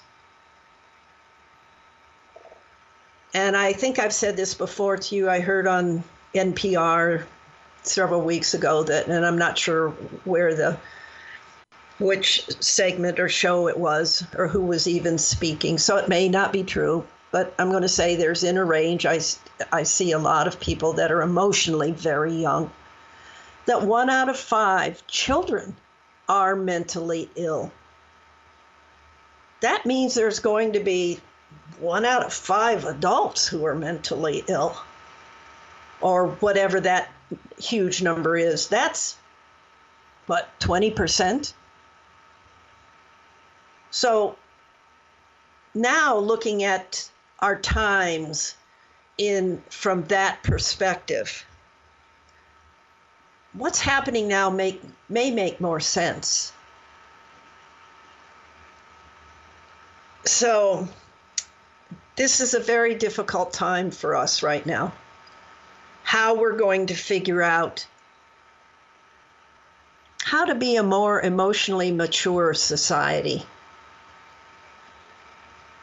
And 3.33 3.57
I 3.57 3.73
think 3.73 3.99
I've 3.99 4.13
said 4.13 4.37
this 4.37 4.53
before 4.53 4.97
to 4.97 5.15
you. 5.15 5.29
I 5.29 5.41
heard 5.41 5.67
on 5.67 6.03
NPR 6.33 7.25
several 7.83 8.21
weeks 8.21 8.53
ago 8.53 8.83
that, 8.83 9.07
and 9.07 9.25
I'm 9.25 9.37
not 9.37 9.57
sure 9.57 9.89
where 10.23 10.55
the 10.55 10.77
which 11.99 12.45
segment 12.61 13.19
or 13.19 13.29
show 13.29 13.67
it 13.67 13.77
was 13.77 14.25
or 14.37 14.47
who 14.47 14.61
was 14.61 14.87
even 14.87 15.17
speaking. 15.17 15.77
So 15.77 15.97
it 15.97 16.09
may 16.09 16.29
not 16.29 16.53
be 16.53 16.63
true, 16.63 17.05
but 17.31 17.53
I'm 17.59 17.69
going 17.69 17.83
to 17.83 17.89
say 17.89 18.15
there's 18.15 18.43
in 18.43 18.57
a 18.57 18.63
range. 18.63 19.05
I, 19.05 19.19
I 19.71 19.83
see 19.83 20.11
a 20.11 20.19
lot 20.19 20.47
of 20.47 20.59
people 20.59 20.93
that 20.93 21.11
are 21.11 21.21
emotionally 21.21 21.91
very 21.91 22.33
young. 22.33 22.71
That 23.65 23.83
one 23.83 24.09
out 24.09 24.29
of 24.29 24.37
five 24.37 25.05
children 25.07 25.75
are 26.27 26.55
mentally 26.55 27.29
ill. 27.35 27.71
That 29.61 29.85
means 29.85 30.15
there's 30.15 30.39
going 30.39 30.73
to 30.73 30.79
be 30.79 31.19
one 31.79 32.05
out 32.05 32.25
of 32.25 32.33
five 32.33 32.85
adults 32.85 33.47
who 33.47 33.65
are 33.65 33.75
mentally 33.75 34.43
ill, 34.47 34.75
or 36.01 36.27
whatever 36.27 36.79
that 36.79 37.11
huge 37.57 38.01
number 38.01 38.37
is. 38.37 38.67
That's 38.69 39.17
what, 40.27 40.47
20%? 40.59 41.53
So 43.91 44.35
now 45.73 46.17
looking 46.17 46.63
at 46.63 47.09
our 47.39 47.59
times 47.59 48.55
in 49.17 49.61
from 49.69 50.03
that 50.05 50.43
perspective, 50.43 51.45
what's 53.53 53.79
happening 53.79 54.27
now 54.27 54.49
make, 54.49 54.81
may 55.07 55.31
make 55.31 55.59
more 55.59 55.79
sense. 55.79 56.53
So 60.25 60.87
this 62.15 62.41
is 62.41 62.53
a 62.53 62.59
very 62.59 62.95
difficult 62.95 63.53
time 63.53 63.91
for 63.91 64.15
us 64.15 64.43
right 64.43 64.65
now. 64.65 64.93
How 66.03 66.35
we're 66.35 66.57
going 66.57 66.87
to 66.87 66.95
figure 66.95 67.41
out 67.41 67.85
how 70.23 70.45
to 70.45 70.55
be 70.55 70.75
a 70.75 70.83
more 70.83 71.21
emotionally 71.21 71.91
mature 71.91 72.53
society 72.53 73.45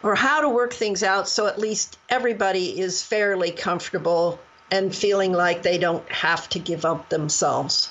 or 0.06 0.14
how 0.14 0.40
to 0.40 0.48
work 0.48 0.72
things 0.72 1.02
out 1.02 1.28
so 1.28 1.48
at 1.48 1.58
least 1.58 1.98
everybody 2.08 2.78
is 2.78 3.02
fairly 3.02 3.50
comfortable 3.50 4.38
and 4.70 4.94
feeling 4.94 5.32
like 5.32 5.62
they 5.62 5.78
don't 5.78 6.08
have 6.08 6.48
to 6.48 6.60
give 6.60 6.84
up 6.84 7.08
themselves 7.08 7.90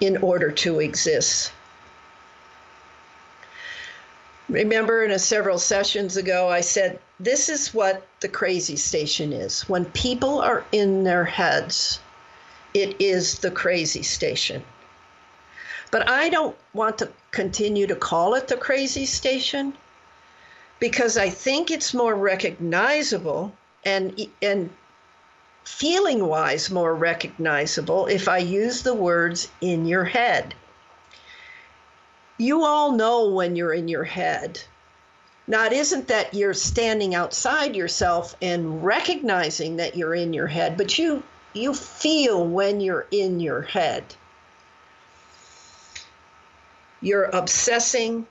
in 0.00 0.18
order 0.18 0.50
to 0.50 0.80
exist. 0.80 1.52
Remember, 4.48 5.04
in 5.04 5.10
a 5.10 5.18
several 5.18 5.58
sessions 5.58 6.16
ago, 6.16 6.48
I 6.48 6.60
said 6.60 6.98
this 7.20 7.48
is 7.48 7.72
what 7.72 8.06
the 8.20 8.28
crazy 8.28 8.76
station 8.76 9.32
is. 9.32 9.66
When 9.68 9.86
people 9.86 10.40
are 10.40 10.64
in 10.72 11.04
their 11.04 11.24
heads, 11.24 12.00
it 12.74 13.00
is 13.00 13.38
the 13.38 13.50
crazy 13.50 14.02
station. 14.02 14.62
But 15.90 16.08
I 16.08 16.28
don't 16.28 16.56
want 16.74 16.98
to 16.98 17.10
continue 17.30 17.86
to 17.86 17.94
call 17.94 18.34
it 18.34 18.48
the 18.48 18.56
crazy 18.56 19.06
station 19.06 19.74
because 20.82 21.16
I 21.16 21.30
think 21.30 21.70
it's 21.70 21.94
more 21.94 22.16
recognizable 22.16 23.52
and 23.84 24.20
and 24.42 24.68
feeling 25.62 26.26
wise 26.26 26.72
more 26.72 26.92
recognizable 26.92 28.08
if 28.08 28.26
I 28.26 28.38
use 28.38 28.82
the 28.82 28.92
words 28.92 29.48
in 29.60 29.86
your 29.86 30.02
head. 30.02 30.56
You 32.36 32.64
all 32.64 32.90
know 32.90 33.30
when 33.30 33.54
you're 33.54 33.72
in 33.72 33.86
your 33.86 34.02
head. 34.02 34.60
Now, 35.46 35.66
it 35.66 35.72
isn't 35.72 36.08
that 36.08 36.34
you're 36.34 36.52
standing 36.52 37.14
outside 37.14 37.76
yourself 37.76 38.34
and 38.42 38.84
recognizing 38.84 39.76
that 39.76 39.94
you're 39.94 40.16
in 40.16 40.32
your 40.32 40.48
head, 40.48 40.76
but 40.76 40.98
you 40.98 41.22
you 41.52 41.74
feel 41.74 42.44
when 42.44 42.80
you're 42.80 43.06
in 43.12 43.38
your 43.38 43.62
head. 43.62 44.02
You're 47.00 47.30
obsessing, 47.32 48.26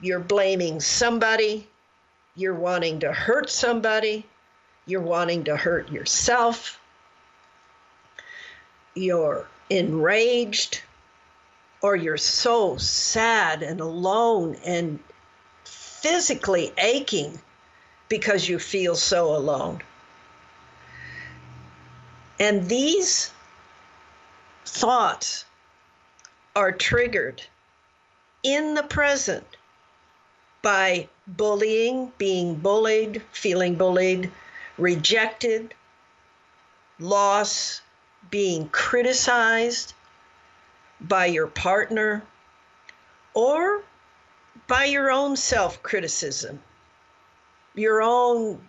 you're 0.00 0.20
blaming 0.20 0.80
somebody, 0.80 1.66
you're 2.34 2.54
wanting 2.54 3.00
to 3.00 3.12
hurt 3.12 3.50
somebody, 3.50 4.26
you're 4.86 5.00
wanting 5.00 5.44
to 5.44 5.56
hurt 5.56 5.90
yourself, 5.90 6.80
you're 8.94 9.46
enraged, 9.68 10.82
or 11.82 11.96
you're 11.96 12.16
so 12.16 12.76
sad 12.76 13.62
and 13.62 13.80
alone 13.80 14.56
and 14.64 14.98
physically 15.64 16.72
aching 16.78 17.38
because 18.08 18.48
you 18.48 18.58
feel 18.58 18.94
so 18.94 19.34
alone. 19.36 19.80
And 22.38 22.68
these 22.68 23.30
thoughts 24.64 25.44
are 26.56 26.72
triggered 26.72 27.42
in 28.42 28.74
the 28.74 28.82
present 28.82 29.46
by 30.62 31.08
bullying, 31.26 32.12
being 32.18 32.54
bullied, 32.54 33.22
feeling 33.32 33.76
bullied, 33.76 34.30
rejected, 34.76 35.74
loss, 36.98 37.80
being 38.30 38.68
criticized 38.68 39.94
by 41.00 41.26
your 41.26 41.46
partner, 41.46 42.22
or 43.32 43.82
by 44.66 44.84
your 44.84 45.10
own 45.10 45.36
self 45.36 45.82
criticism, 45.82 46.60
your 47.74 48.02
own. 48.02 48.60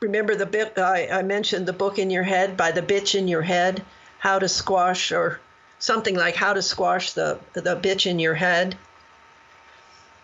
Remember 0.00 0.34
the 0.34 0.46
bit 0.46 0.76
I, 0.78 1.06
I 1.06 1.22
mentioned 1.22 1.66
the 1.66 1.72
book 1.72 1.98
in 1.98 2.10
your 2.10 2.24
head 2.24 2.56
by 2.56 2.72
the 2.72 2.82
bitch 2.82 3.14
in 3.14 3.28
your 3.28 3.42
head, 3.42 3.84
how 4.18 4.40
to 4.40 4.48
squash 4.48 5.12
or 5.12 5.40
something 5.78 6.16
like 6.16 6.34
how 6.34 6.52
to 6.52 6.62
squash 6.62 7.12
the 7.12 7.38
the 7.52 7.76
bitch 7.76 8.10
in 8.10 8.18
your 8.18 8.34
head 8.34 8.76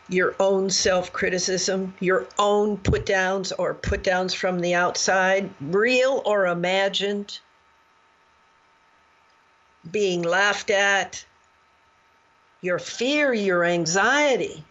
your 0.08 0.34
own 0.40 0.70
self 0.70 1.12
criticism, 1.12 1.94
your 2.00 2.26
own 2.38 2.78
put 2.78 3.04
downs 3.04 3.52
or 3.52 3.74
put 3.74 4.02
downs 4.02 4.34
from 4.34 4.60
the 4.60 4.74
outside, 4.74 5.50
real 5.60 6.22
or 6.24 6.46
imagined, 6.46 7.38
being 9.90 10.22
laughed 10.22 10.70
at, 10.70 11.24
your 12.60 12.78
fear, 12.78 13.32
your 13.32 13.64
anxiety. 13.64 14.64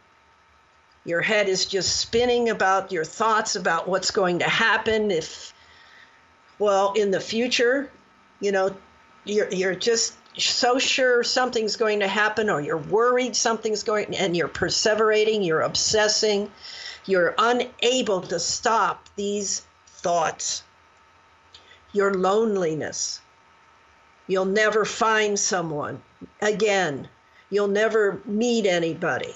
Your 1.05 1.21
head 1.21 1.47
is 1.47 1.65
just 1.65 1.97
spinning 1.97 2.49
about 2.49 2.91
your 2.91 3.05
thoughts 3.05 3.55
about 3.55 3.87
what's 3.87 4.11
going 4.11 4.39
to 4.39 4.49
happen 4.49 5.09
if, 5.09 5.53
well, 6.59 6.91
in 6.93 7.11
the 7.11 7.21
future, 7.21 7.89
you 8.41 8.51
know, 8.51 8.75
you're, 9.23 9.49
you're 9.49 9.75
just 9.75 10.15
so 10.37 10.77
sure 10.77 11.23
something's 11.23 11.75
going 11.75 11.99
to 11.99 12.07
happen 12.07 12.49
or 12.49 12.61
you're 12.61 12.77
worried 12.77 13.35
something's 13.35 13.83
going 13.83 14.15
and 14.15 14.37
you're 14.37 14.47
perseverating, 14.47 15.45
you're 15.45 15.61
obsessing, 15.61 16.51
you're 17.05 17.33
unable 17.37 18.21
to 18.21 18.39
stop 18.39 19.09
these 19.15 19.63
thoughts. 19.87 20.63
Your 21.93 22.13
loneliness. 22.13 23.21
You'll 24.27 24.45
never 24.45 24.85
find 24.85 25.39
someone 25.39 26.01
again. 26.41 27.07
You'll 27.49 27.69
never 27.69 28.21
meet 28.25 28.65
anybody. 28.65 29.33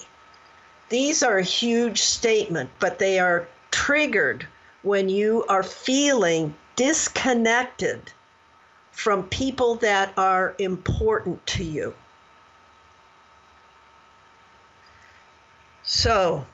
These 0.90 1.22
are 1.22 1.40
huge 1.40 2.02
statement, 2.02 2.70
but 2.78 2.98
they 2.98 3.18
are 3.18 3.48
triggered 3.70 4.46
when 4.82 5.08
you 5.08 5.44
are 5.48 5.62
feeling 5.62 6.54
disconnected 6.76 8.12
from 8.92 9.24
people 9.24 9.74
that 9.76 10.12
are 10.16 10.54
important 10.58 11.44
to 11.46 11.64
you. 11.64 11.94
So, 15.82 16.46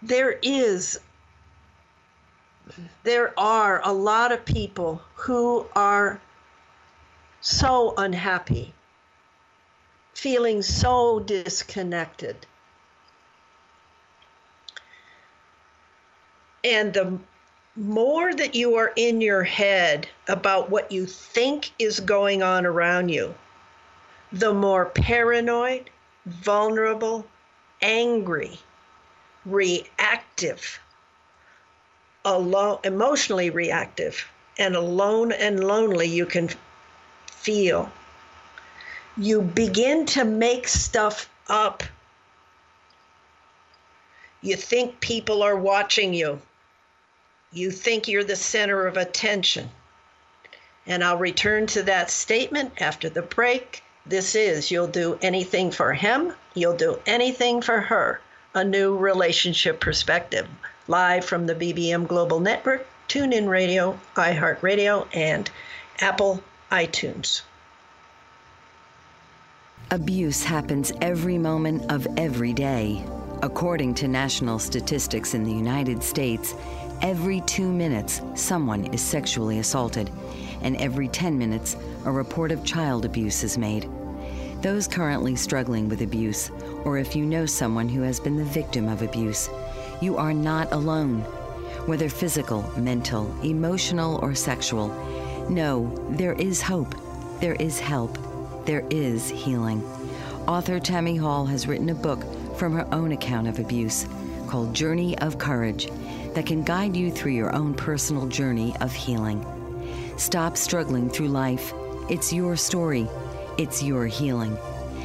there 0.00 0.38
is, 0.42 0.98
there 3.02 3.38
are 3.38 3.80
a 3.84 3.92
lot 3.92 4.32
of 4.32 4.44
people 4.44 5.02
who 5.16 5.66
are 5.74 6.20
so 7.40 7.94
unhappy, 7.96 8.72
feeling 10.14 10.62
so 10.62 11.20
disconnected. 11.20 12.46
And 16.64 16.94
the 16.94 17.18
more 17.76 18.34
that 18.34 18.54
you 18.54 18.76
are 18.76 18.92
in 18.96 19.20
your 19.20 19.42
head 19.42 20.08
about 20.28 20.70
what 20.70 20.90
you 20.90 21.04
think 21.06 21.72
is 21.78 22.00
going 22.00 22.42
on 22.42 22.64
around 22.64 23.10
you, 23.10 23.34
the 24.32 24.52
more 24.52 24.86
paranoid, 24.86 25.90
vulnerable, 26.24 27.26
angry, 27.82 28.58
reactive, 29.44 30.80
alone, 32.24 32.78
emotionally 32.82 33.50
reactive, 33.50 34.26
and 34.58 34.74
alone 34.74 35.32
and 35.32 35.62
lonely 35.62 36.06
you 36.06 36.24
can 36.24 36.48
feel. 37.30 37.90
You 39.18 39.42
begin 39.42 40.06
to 40.06 40.24
make 40.24 40.66
stuff 40.66 41.28
up. 41.48 41.82
You 44.40 44.56
think 44.56 45.00
people 45.00 45.42
are 45.42 45.56
watching 45.56 46.14
you. 46.14 46.40
You 47.56 47.70
think 47.70 48.06
you're 48.06 48.22
the 48.22 48.36
center 48.36 48.86
of 48.86 48.98
attention. 48.98 49.70
And 50.86 51.02
I'll 51.02 51.16
return 51.16 51.66
to 51.68 51.82
that 51.84 52.10
statement 52.10 52.82
after 52.82 53.08
the 53.08 53.22
break. 53.22 53.82
This 54.04 54.34
is 54.34 54.70
You'll 54.70 54.88
Do 54.88 55.18
Anything 55.22 55.70
for 55.70 55.94
Him, 55.94 56.34
You'll 56.52 56.76
Do 56.76 56.98
Anything 57.06 57.62
for 57.62 57.80
Her, 57.80 58.20
a 58.54 58.62
new 58.62 58.94
relationship 58.94 59.80
perspective. 59.80 60.46
Live 60.86 61.24
from 61.24 61.46
the 61.46 61.54
BBM 61.54 62.06
Global 62.06 62.40
Network, 62.40 62.86
TuneIn 63.08 63.48
Radio, 63.48 63.98
iHeartRadio, 64.16 65.06
and 65.14 65.50
Apple 66.00 66.42
iTunes. 66.70 67.40
Abuse 69.90 70.44
happens 70.44 70.92
every 71.00 71.38
moment 71.38 71.90
of 71.90 72.06
every 72.18 72.52
day. 72.52 73.02
According 73.42 73.94
to 73.94 74.08
national 74.08 74.58
statistics 74.58 75.32
in 75.32 75.44
the 75.44 75.52
United 75.52 76.02
States, 76.02 76.54
every 77.02 77.40
two 77.42 77.70
minutes 77.70 78.22
someone 78.34 78.86
is 78.86 79.00
sexually 79.00 79.58
assaulted, 79.58 80.10
and 80.62 80.76
every 80.76 81.08
10 81.08 81.38
minutes 81.38 81.76
a 82.04 82.10
report 82.10 82.50
of 82.52 82.64
child 82.64 83.04
abuse 83.04 83.42
is 83.42 83.58
made. 83.58 83.88
Those 84.62 84.88
currently 84.88 85.36
struggling 85.36 85.88
with 85.88 86.02
abuse, 86.02 86.50
or 86.84 86.98
if 86.98 87.14
you 87.14 87.24
know 87.24 87.46
someone 87.46 87.88
who 87.88 88.02
has 88.02 88.18
been 88.18 88.36
the 88.36 88.44
victim 88.44 88.88
of 88.88 89.02
abuse, 89.02 89.48
you 90.00 90.16
are 90.16 90.32
not 90.32 90.72
alone. 90.72 91.20
Whether 91.86 92.08
physical, 92.08 92.62
mental, 92.76 93.34
emotional, 93.42 94.18
or 94.22 94.34
sexual, 94.34 94.88
no, 95.48 95.92
there 96.10 96.32
is 96.32 96.62
hope, 96.62 96.94
there 97.40 97.54
is 97.54 97.78
help, 97.78 98.18
there 98.64 98.84
is 98.90 99.28
healing. 99.28 99.84
Author 100.48 100.80
Tammy 100.80 101.16
Hall 101.16 101.46
has 101.46 101.68
written 101.68 101.90
a 101.90 101.94
book 101.94 102.24
from 102.56 102.72
her 102.72 102.92
own 102.92 103.12
account 103.12 103.46
of 103.46 103.58
abuse 103.58 104.06
called 104.48 104.74
Journey 104.74 105.18
of 105.18 105.38
Courage 105.38 105.88
that 106.36 106.46
can 106.46 106.62
guide 106.62 106.94
you 106.94 107.10
through 107.10 107.32
your 107.32 107.56
own 107.56 107.72
personal 107.72 108.26
journey 108.26 108.74
of 108.82 108.92
healing. 108.92 109.42
Stop 110.18 110.58
struggling 110.58 111.08
through 111.08 111.28
life. 111.28 111.72
It's 112.10 112.30
your 112.30 112.56
story, 112.56 113.08
it's 113.56 113.82
your 113.82 114.06
healing, 114.06 114.58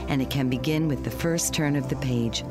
and 0.09 0.21
it 0.21 0.29
can 0.29 0.49
begin 0.49 0.89
with 0.89 1.05
the 1.05 1.09
first 1.09 1.53
turn 1.53 1.77
of 1.77 1.87
the 1.87 1.95
page. 1.95 2.43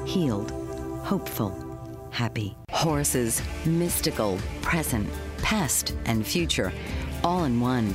healed, 0.06 0.52
hopeful, 1.02 1.54
happy. 2.11 2.56
Horses, 2.70 3.42
mystical, 3.66 4.38
present, 4.62 5.06
past, 5.42 5.94
and 6.06 6.26
future, 6.26 6.72
all 7.22 7.44
in 7.44 7.61
one. 7.61 7.94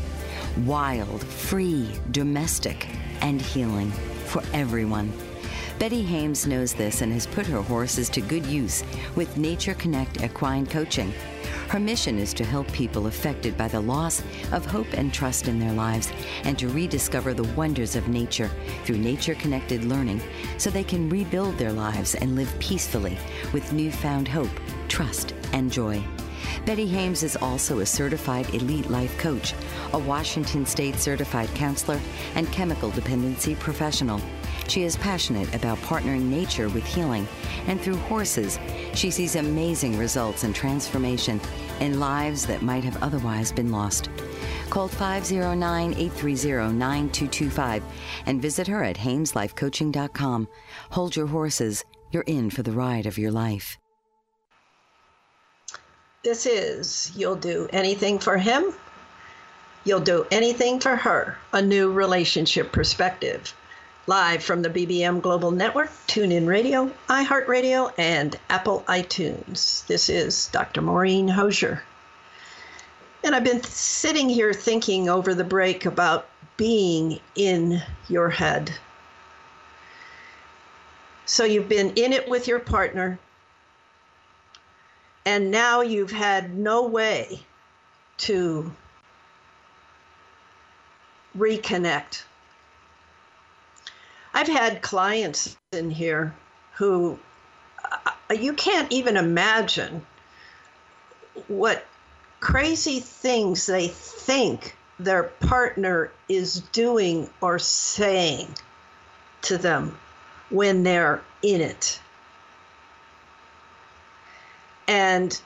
Wild, 0.64 1.22
free, 1.22 1.90
domestic, 2.12 2.88
and 3.20 3.42
healing 3.42 3.92
for 3.92 4.42
everyone. 4.54 5.12
Betty 5.80 6.02
Hames 6.02 6.48
knows 6.48 6.74
this 6.74 7.02
and 7.02 7.12
has 7.12 7.28
put 7.28 7.46
her 7.48 7.62
horses 7.62 8.08
to 8.12 8.22
good 8.22 8.46
use 8.46 8.82
with 9.18 9.36
Nature 9.36 9.74
Connect 9.74 10.24
Equine 10.24 10.66
Coaching. 10.66 11.14
Her 11.68 11.80
mission 11.80 12.18
is 12.18 12.34
to 12.36 12.46
help 12.46 12.72
people 12.72 13.08
affected 13.08 13.58
by 13.58 13.68
the 13.68 13.82
loss 13.82 14.24
of 14.54 14.66
hope 14.66 14.88
and 14.94 15.14
trust 15.14 15.50
in 15.50 15.60
their 15.60 15.74
lives 15.74 16.10
and 16.46 16.58
to 16.58 16.70
rediscover 16.70 17.34
the 17.34 17.52
wonders 17.56 17.98
of 17.98 18.08
nature 18.08 18.50
through 18.86 19.00
nature 19.00 19.36
connected 19.36 19.84
learning 19.84 20.22
so 20.58 20.70
they 20.70 20.86
can 20.86 21.10
rebuild 21.10 21.58
their 21.58 21.74
lives 21.74 22.16
and 22.16 22.38
live 22.38 22.54
peacefully 22.60 23.18
with 23.52 23.74
newfound 23.74 24.30
hope, 24.30 24.62
trust, 24.88 25.34
and 25.52 25.70
joy. 25.70 26.02
Betty 26.66 26.88
Hames 26.88 27.24
is 27.24 27.36
also 27.38 27.80
a 27.80 27.86
certified 27.86 28.54
elite 28.54 28.90
life 28.90 29.18
coach, 29.18 29.54
a 29.94 30.00
Washington 30.00 30.66
State 30.66 30.96
certified 30.96 31.50
counselor, 31.56 32.00
and 32.36 32.52
chemical 32.52 32.90
dependency 32.92 33.56
professional. 33.56 34.22
She 34.68 34.84
is 34.84 34.98
passionate 34.98 35.54
about 35.54 35.78
partnering 35.80 36.24
nature 36.24 36.70
with 36.70 36.86
healing, 36.86 37.28
and 37.68 37.80
through 37.80 37.98
horses, 37.98 38.60
she 38.94 39.12
sees 39.12 39.36
amazing 39.36 39.98
results 39.98 40.44
and 40.44 40.56
transformation 40.56 41.40
in 41.80 42.00
lives 42.00 42.46
that 42.48 42.62
might 42.62 42.84
have 42.84 43.02
otherwise 43.04 43.52
been 43.52 43.72
lost. 43.72 44.10
Call 44.70 44.88
509 44.88 45.94
830 45.94 46.74
9225 46.74 47.84
and 48.26 48.42
visit 48.42 48.68
her 48.68 48.84
at 48.84 48.98
HamesLifeCoaching.com. 48.98 50.48
Hold 50.92 51.16
your 51.16 51.28
horses. 51.28 51.84
You're 52.12 52.24
in 52.24 52.50
for 52.50 52.64
the 52.64 52.72
ride 52.72 53.06
of 53.06 53.18
your 53.18 53.32
life. 53.32 53.78
This 56.26 56.48
is 56.48 57.12
You'll 57.16 57.36
Do 57.36 57.70
Anything 57.72 58.18
for 58.18 58.36
Him, 58.36 58.74
You'll 59.84 60.00
Do 60.00 60.26
Anything 60.32 60.80
for 60.80 60.96
Her, 60.96 61.38
a 61.54 61.62
new 61.62 61.92
relationship 61.92 62.72
perspective. 62.72 63.54
Live 64.08 64.44
from 64.44 64.64
the 64.64 64.72
BBM 64.72 65.22
Global 65.22 65.52
Network, 65.52 65.92
TuneIn 66.08 66.48
Radio, 66.48 66.92
iHeartRadio, 67.10 67.94
and 68.00 68.40
Apple 68.50 68.84
iTunes. 68.88 69.86
This 69.86 70.10
is 70.10 70.48
Dr. 70.48 70.82
Maureen 70.82 71.28
Hosier. 71.28 71.84
And 73.24 73.36
I've 73.36 73.44
been 73.44 73.62
sitting 73.62 74.28
here 74.28 74.52
thinking 74.52 75.08
over 75.08 75.36
the 75.36 75.44
break 75.44 75.86
about 75.86 76.28
being 76.58 77.20
in 77.36 77.84
your 78.10 78.32
head. 78.32 78.74
So 81.28 81.44
you've 81.44 81.70
been 81.70 81.92
in 81.92 82.14
it 82.14 82.28
with 82.28 82.48
your 82.48 82.60
partner, 82.60 83.20
and 85.26 85.52
now 85.52 85.82
you've 85.82 86.12
had 86.12 86.56
no 86.56 86.88
way 86.88 87.40
to 88.18 88.72
reconnect. 91.38 92.24
I've 94.34 94.48
had 94.48 94.82
clients 94.82 95.58
in 95.72 95.90
here 95.90 96.36
who 96.76 97.18
uh, 97.92 98.34
you 98.34 98.54
can't 98.54 98.92
even 98.92 99.18
imagine 99.18 100.06
what 101.48 101.86
crazy 102.40 103.00
things 103.00 103.66
they 103.66 103.88
think 103.88 104.76
their 105.00 105.24
partner 105.24 106.12
is 106.30 106.62
doing 106.72 107.30
or 107.42 107.60
saying 107.60 108.48
to 109.42 109.58
them 109.58 109.98
when 110.50 110.84
they're 110.84 111.22
in 111.42 111.62
it. 111.62 112.00
And 114.88 115.40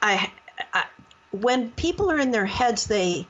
I, 0.00 0.30
I, 0.72 0.84
when 1.30 1.70
people 1.72 2.10
are 2.10 2.18
in 2.18 2.30
their 2.30 2.46
heads, 2.46 2.86
they 2.86 3.26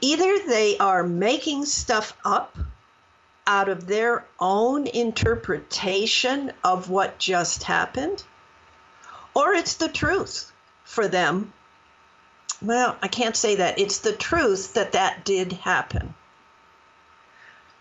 either 0.00 0.38
they 0.46 0.78
are 0.78 1.02
making 1.02 1.64
stuff 1.66 2.16
up 2.24 2.56
out 3.46 3.68
of 3.68 3.86
their 3.86 4.26
own 4.38 4.86
interpretation 4.86 6.52
of 6.62 6.90
what 6.90 7.18
just 7.18 7.62
happened, 7.62 8.22
or 9.34 9.54
it's 9.54 9.74
the 9.74 9.88
truth 9.88 10.52
for 10.84 11.08
them. 11.08 11.52
Well, 12.60 12.96
I 13.00 13.08
can't 13.08 13.36
say 13.36 13.56
that. 13.56 13.78
It's 13.78 13.98
the 13.98 14.12
truth 14.12 14.74
that 14.74 14.92
that 14.92 15.24
did 15.24 15.52
happen. 15.52 16.14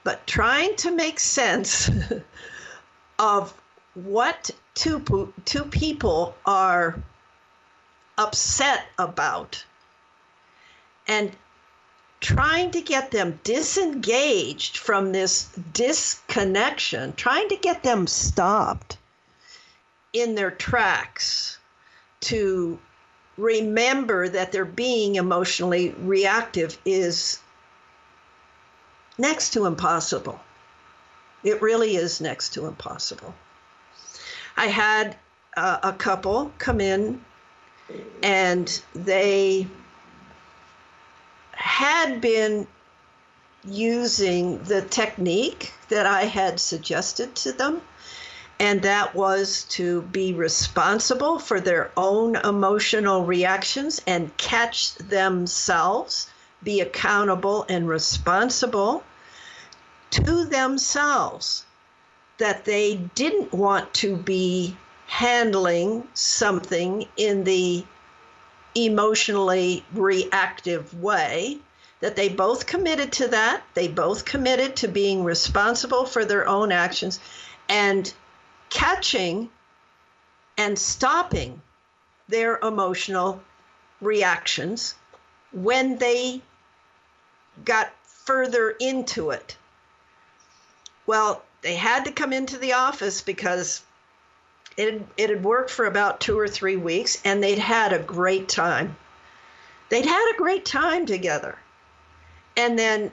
But 0.03 0.25
trying 0.27 0.75
to 0.77 0.91
make 0.91 1.19
sense 1.19 1.89
of 3.19 3.53
what 4.03 4.51
two, 4.75 5.33
two 5.43 5.63
people 5.63 6.35
are 6.45 7.01
upset 8.15 8.85
about 8.99 9.65
and 11.07 11.31
trying 12.19 12.69
to 12.71 12.81
get 12.81 13.09
them 13.09 13.39
disengaged 13.43 14.77
from 14.77 15.11
this 15.11 15.49
disconnection, 15.73 17.13
trying 17.13 17.49
to 17.49 17.55
get 17.55 17.81
them 17.81 18.05
stopped 18.05 18.97
in 20.13 20.35
their 20.35 20.51
tracks 20.51 21.57
to 22.19 22.77
remember 23.35 24.29
that 24.29 24.51
they're 24.51 24.65
being 24.65 25.15
emotionally 25.15 25.89
reactive 25.99 26.77
is 26.85 27.39
next 29.17 29.53
to 29.53 29.65
impossible. 29.65 30.39
It 31.43 31.61
really 31.61 31.95
is 31.95 32.21
next 32.21 32.53
to 32.53 32.67
impossible. 32.67 33.33
I 34.57 34.67
had 34.67 35.15
uh, 35.55 35.77
a 35.83 35.93
couple 35.93 36.51
come 36.57 36.81
in 36.81 37.23
and 38.23 38.81
they 38.95 39.67
had 41.51 42.19
been 42.21 42.67
using 43.63 44.63
the 44.63 44.81
technique 44.81 45.73
that 45.89 46.07
I 46.07 46.23
had 46.23 46.59
suggested 46.59 47.35
to 47.35 47.51
them, 47.51 47.81
and 48.59 48.81
that 48.81 49.13
was 49.13 49.63
to 49.69 50.01
be 50.01 50.33
responsible 50.33 51.37
for 51.37 51.59
their 51.59 51.91
own 51.95 52.35
emotional 52.37 53.25
reactions 53.25 54.01
and 54.07 54.35
catch 54.37 54.95
themselves, 54.95 56.29
be 56.63 56.81
accountable 56.81 57.65
and 57.69 57.87
responsible 57.87 59.03
to 60.11 60.45
themselves 60.45 61.65
that 62.37 62.65
they 62.65 62.95
didn't 63.15 63.51
want 63.53 63.93
to 63.95 64.15
be 64.15 64.77
handling 65.07 66.07
something 66.13 67.07
in 67.15 67.43
the 67.43 67.83
emotionally 68.75 69.83
reactive 69.93 71.01
way 71.01 71.57
that 71.99 72.15
they 72.15 72.29
both 72.29 72.67
committed 72.67 73.11
to 73.11 73.27
that 73.29 73.63
they 73.73 73.87
both 73.87 74.23
committed 74.23 74.75
to 74.75 74.87
being 74.87 75.23
responsible 75.23 76.05
for 76.05 76.25
their 76.25 76.47
own 76.47 76.71
actions 76.71 77.19
and 77.69 78.13
catching 78.69 79.49
and 80.57 80.77
stopping 80.77 81.61
their 82.27 82.57
emotional 82.59 83.41
reactions 84.01 84.95
when 85.51 85.97
they 85.97 86.41
got 87.65 87.91
further 88.03 88.71
into 88.79 89.31
it. 89.31 89.57
Well 91.05 91.43
they 91.61 91.75
had 91.75 92.05
to 92.05 92.11
come 92.11 92.33
into 92.33 92.57
the 92.57 92.73
office 92.73 93.21
because 93.21 93.81
it, 94.77 95.05
it 95.17 95.29
had 95.29 95.43
worked 95.43 95.71
for 95.71 95.85
about 95.85 96.19
two 96.19 96.37
or 96.37 96.47
three 96.47 96.77
weeks 96.77 97.19
and 97.25 97.43
they'd 97.43 97.59
had 97.59 97.93
a 97.93 97.99
great 97.99 98.47
time. 98.47 98.95
They'd 99.89 100.05
had 100.05 100.33
a 100.33 100.37
great 100.37 100.65
time 100.65 101.05
together. 101.05 101.57
And 102.55 102.77
then, 102.77 103.11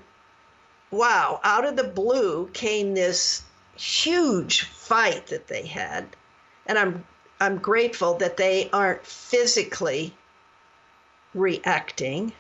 wow, 0.90 1.40
out 1.42 1.64
of 1.64 1.76
the 1.76 1.84
blue 1.84 2.49
came 2.53 2.95
this 2.95 3.42
huge 3.76 4.62
fight 4.62 5.28
that 5.28 5.49
they 5.49 5.66
had. 5.66 6.07
And 6.66 6.78
I'm 6.78 7.05
I'm 7.40 7.59
grateful 7.59 8.14
that 8.18 8.36
they 8.36 8.70
aren't 8.72 9.05
physically 9.05 10.14
reacting 11.34 12.32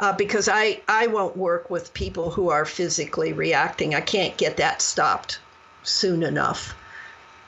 uh, 0.00 0.12
because 0.12 0.48
I, 0.48 0.80
I 0.88 1.06
won't 1.06 1.36
work 1.36 1.70
with 1.70 1.94
people 1.94 2.30
who 2.30 2.50
are 2.50 2.64
physically 2.64 3.32
reacting. 3.32 3.94
I 3.94 4.00
can't 4.00 4.36
get 4.36 4.56
that 4.56 4.82
stopped 4.82 5.38
soon 5.82 6.22
enough. 6.22 6.74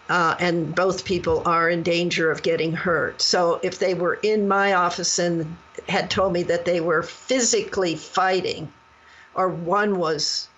Uh, 0.09 0.37
and 0.39 0.73
both 0.73 1.05
people 1.05 1.43
are 1.47 1.69
in 1.69 1.83
danger 1.83 2.31
of 2.31 2.43
getting 2.43 2.73
hurt. 2.73 3.21
So 3.21 3.59
if 3.65 3.81
they 3.81 3.95
were 3.95 4.15
in 4.23 4.47
my 4.47 4.75
office 4.75 5.19
and 5.19 5.57
had 5.89 6.11
told 6.11 6.33
me 6.33 6.45
that 6.45 6.65
they 6.65 6.81
were 6.81 7.03
physically 7.03 7.97
fighting, 7.97 8.73
or 9.35 9.49
one 9.49 9.99
was 9.99 10.49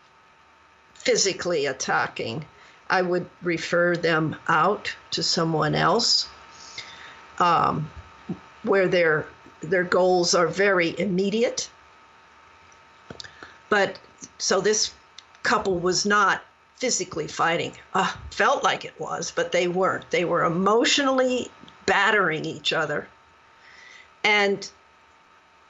physically 0.94 1.64
attacking, 1.64 2.44
I 2.90 3.00
would 3.00 3.28
refer 3.42 3.96
them 3.96 4.36
out 4.48 4.94
to 5.12 5.22
someone 5.22 5.74
else 5.74 6.28
um, 7.38 7.90
where 8.62 8.88
their 8.88 9.26
their 9.60 9.84
goals 9.84 10.34
are 10.34 10.46
very 10.46 10.98
immediate 11.00 11.68
but 13.68 13.98
so 14.38 14.60
this 14.60 14.92
couple 15.42 15.78
was 15.78 16.04
not 16.06 16.42
physically 16.76 17.26
fighting. 17.26 17.72
Uh, 17.94 18.12
felt 18.30 18.62
like 18.62 18.84
it 18.84 18.98
was, 19.00 19.30
but 19.30 19.52
they 19.52 19.68
weren't. 19.68 20.10
They 20.10 20.24
were 20.24 20.44
emotionally 20.44 21.50
battering 21.86 22.44
each 22.44 22.72
other. 22.72 23.08
And 24.22 24.68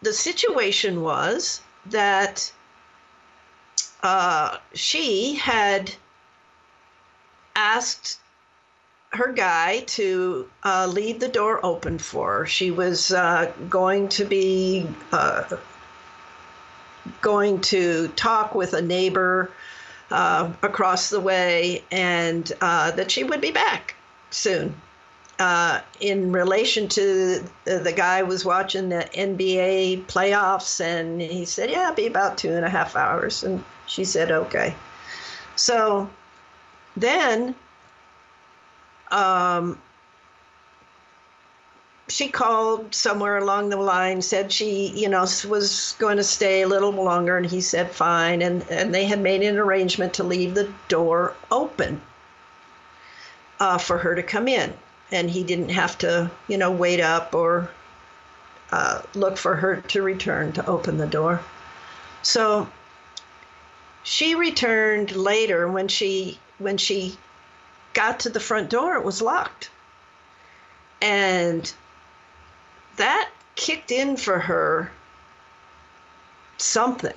the 0.02 0.12
situation 0.12 1.02
was 1.02 1.60
that 1.86 2.52
uh, 4.02 4.58
she 4.74 5.36
had 5.36 5.92
asked 7.56 8.20
her 9.10 9.32
guy 9.32 9.80
to 9.80 10.48
uh, 10.64 10.86
leave 10.86 11.18
the 11.18 11.28
door 11.28 11.64
open 11.64 11.98
for 11.98 12.38
her. 12.38 12.46
She 12.46 12.70
was 12.70 13.12
uh, 13.12 13.50
going 13.68 14.08
to 14.10 14.24
be 14.24 14.86
uh, 15.12 15.44
going 17.20 17.60
to 17.60 18.08
talk 18.08 18.54
with 18.54 18.74
a 18.74 18.82
neighbor 18.82 19.50
uh, 20.10 20.52
across 20.62 21.10
the 21.10 21.20
way 21.20 21.82
and 21.90 22.52
uh, 22.60 22.90
that 22.92 23.10
she 23.10 23.24
would 23.24 23.40
be 23.40 23.50
back 23.50 23.94
soon. 24.30 24.74
Uh, 25.38 25.80
in 26.00 26.32
relation 26.32 26.88
to 26.88 27.44
the, 27.64 27.78
the 27.78 27.92
guy 27.92 28.24
was 28.24 28.44
watching 28.44 28.88
the 28.88 29.08
NBA 29.14 30.04
playoffs 30.06 30.80
and 30.80 31.20
he 31.22 31.44
said, 31.44 31.70
Yeah, 31.70 31.92
be 31.94 32.06
about 32.06 32.38
two 32.38 32.50
and 32.50 32.64
a 32.64 32.68
half 32.68 32.96
hours. 32.96 33.44
And 33.44 33.62
she 33.86 34.04
said, 34.04 34.32
Okay. 34.32 34.74
So 35.54 36.10
then 36.96 37.54
um, 39.12 39.78
she 42.08 42.28
called 42.28 42.94
somewhere 42.94 43.36
along 43.36 43.68
the 43.68 43.76
line, 43.76 44.22
said 44.22 44.50
she, 44.50 44.88
you 44.88 45.08
know, 45.08 45.26
was 45.48 45.94
going 45.98 46.16
to 46.16 46.24
stay 46.24 46.62
a 46.62 46.68
little 46.68 46.90
longer, 46.90 47.36
and 47.36 47.46
he 47.46 47.60
said 47.60 47.90
fine, 47.90 48.42
and 48.42 48.64
and 48.70 48.94
they 48.94 49.04
had 49.04 49.20
made 49.20 49.42
an 49.42 49.58
arrangement 49.58 50.14
to 50.14 50.24
leave 50.24 50.54
the 50.54 50.72
door 50.88 51.36
open 51.50 52.00
uh, 53.60 53.78
for 53.78 53.98
her 53.98 54.14
to 54.14 54.22
come 54.22 54.48
in, 54.48 54.72
and 55.12 55.30
he 55.30 55.44
didn't 55.44 55.68
have 55.68 55.98
to, 55.98 56.30
you 56.48 56.56
know, 56.56 56.70
wait 56.70 57.00
up 57.00 57.34
or 57.34 57.70
uh, 58.72 59.02
look 59.14 59.36
for 59.36 59.54
her 59.56 59.76
to 59.88 60.02
return 60.02 60.52
to 60.52 60.66
open 60.66 60.96
the 60.96 61.06
door. 61.06 61.42
So 62.22 62.68
she 64.02 64.34
returned 64.34 65.14
later 65.14 65.68
when 65.68 65.88
she 65.88 66.38
when 66.58 66.78
she 66.78 67.16
got 67.92 68.20
to 68.20 68.30
the 68.30 68.40
front 68.40 68.70
door, 68.70 68.96
it 68.96 69.04
was 69.04 69.20
locked. 69.20 69.70
And 71.00 71.72
that 72.98 73.30
kicked 73.56 73.90
in 73.90 74.16
for 74.16 74.38
her 74.38 74.90
something. 76.58 77.14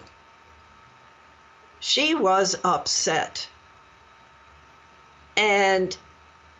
She 1.80 2.16
was 2.16 2.56
upset. 2.64 3.48
And 5.38 5.96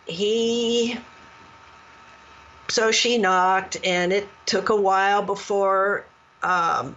he, 0.06 0.98
so 2.68 2.90
she 2.90 3.18
knocked, 3.18 3.78
and 3.84 4.12
it 4.12 4.28
took 4.46 4.68
a 4.68 4.76
while 4.76 5.22
before 5.22 6.04
um, 6.42 6.96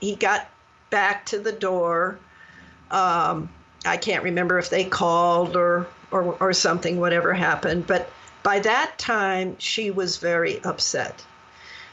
he 0.00 0.14
got 0.14 0.48
back 0.90 1.26
to 1.26 1.38
the 1.38 1.52
door. 1.52 2.18
Um, 2.90 3.50
I 3.84 3.96
can't 3.96 4.22
remember 4.22 4.58
if 4.58 4.70
they 4.70 4.84
called 4.84 5.56
or, 5.56 5.86
or, 6.10 6.36
or 6.40 6.52
something, 6.52 7.00
whatever 7.00 7.32
happened, 7.32 7.86
but 7.86 8.10
by 8.42 8.58
that 8.60 8.98
time, 8.98 9.56
she 9.58 9.90
was 9.90 10.16
very 10.16 10.62
upset. 10.64 11.24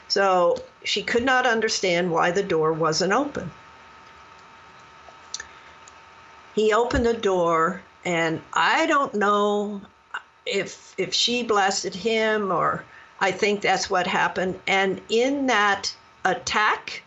So 0.08 0.56
she 0.84 1.02
could 1.02 1.24
not 1.24 1.46
understand 1.46 2.10
why 2.10 2.30
the 2.30 2.42
door 2.42 2.72
wasn't 2.72 3.12
open. 3.12 3.50
He 6.54 6.72
opened 6.72 7.06
the 7.06 7.14
door, 7.14 7.82
and 8.04 8.42
I 8.52 8.86
don't 8.86 9.14
know 9.14 9.82
if 10.46 10.94
if 10.98 11.14
she 11.14 11.42
blasted 11.42 11.94
him 11.94 12.50
or 12.50 12.84
I 13.20 13.32
think 13.32 13.60
that's 13.60 13.90
what 13.90 14.06
happened. 14.06 14.58
And 14.66 15.00
in 15.08 15.46
that 15.46 15.94
attack, 16.24 17.02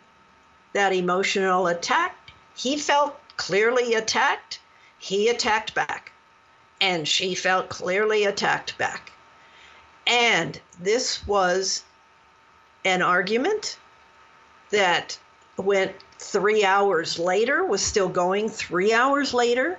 that 0.73 0.93
emotional 0.93 1.67
attack, 1.67 2.15
he 2.55 2.77
felt 2.77 3.19
clearly 3.37 3.93
attacked. 3.93 4.59
He 4.99 5.29
attacked 5.29 5.73
back. 5.73 6.11
And 6.79 7.07
she 7.07 7.35
felt 7.35 7.69
clearly 7.69 8.25
attacked 8.25 8.77
back. 8.77 9.11
And 10.07 10.59
this 10.79 11.25
was 11.27 11.83
an 12.85 13.01
argument 13.01 13.77
that 14.71 15.17
went 15.57 15.93
three 16.17 16.63
hours 16.63 17.19
later, 17.19 17.63
was 17.65 17.81
still 17.81 18.09
going 18.09 18.49
three 18.49 18.93
hours 18.93 19.33
later. 19.33 19.77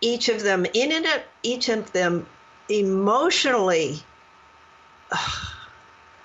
Each 0.00 0.28
of 0.28 0.42
them 0.42 0.64
in 0.64 0.90
it, 0.92 1.24
each 1.42 1.68
of 1.68 1.92
them 1.92 2.26
emotionally 2.68 4.02
uh, 5.10 5.30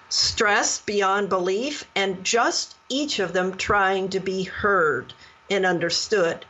stressed 0.09 0.85
beyond 0.85 1.29
belief, 1.29 1.85
and 1.95 2.23
just 2.23 2.75
each 2.89 3.19
of 3.19 3.33
them 3.33 3.57
trying 3.57 4.09
to 4.09 4.19
be 4.19 4.43
heard 4.43 5.13
and 5.49 5.65
understood 5.65 6.45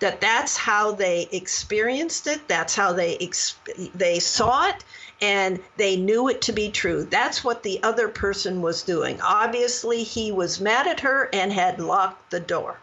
that 0.00 0.20
that's 0.20 0.56
how 0.56 0.92
they 0.92 1.28
experienced 1.32 2.26
it 2.26 2.46
that's 2.48 2.74
how 2.74 2.92
they 2.92 3.16
exp- 3.18 3.92
they 3.94 4.18
saw 4.18 4.68
it 4.68 4.84
and 5.22 5.60
they 5.76 5.96
knew 5.96 6.28
it 6.28 6.42
to 6.42 6.52
be 6.52 6.70
true 6.70 7.04
that's 7.04 7.44
what 7.44 7.62
the 7.62 7.82
other 7.82 8.08
person 8.08 8.60
was 8.60 8.82
doing 8.82 9.20
obviously 9.20 10.02
he 10.02 10.32
was 10.32 10.60
mad 10.60 10.86
at 10.86 11.00
her 11.00 11.28
and 11.32 11.52
had 11.52 11.78
locked 11.80 12.30
the 12.30 12.40
door 12.40 12.78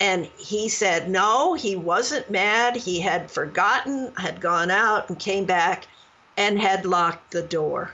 and 0.00 0.26
he 0.38 0.68
said 0.68 1.08
no 1.08 1.54
he 1.54 1.74
wasn't 1.74 2.30
mad 2.30 2.76
he 2.76 3.00
had 3.00 3.30
forgotten 3.30 4.12
had 4.16 4.40
gone 4.40 4.70
out 4.70 5.08
and 5.08 5.18
came 5.18 5.44
back 5.44 5.86
and 6.36 6.60
had 6.60 6.86
locked 6.86 7.30
the 7.30 7.42
door. 7.42 7.92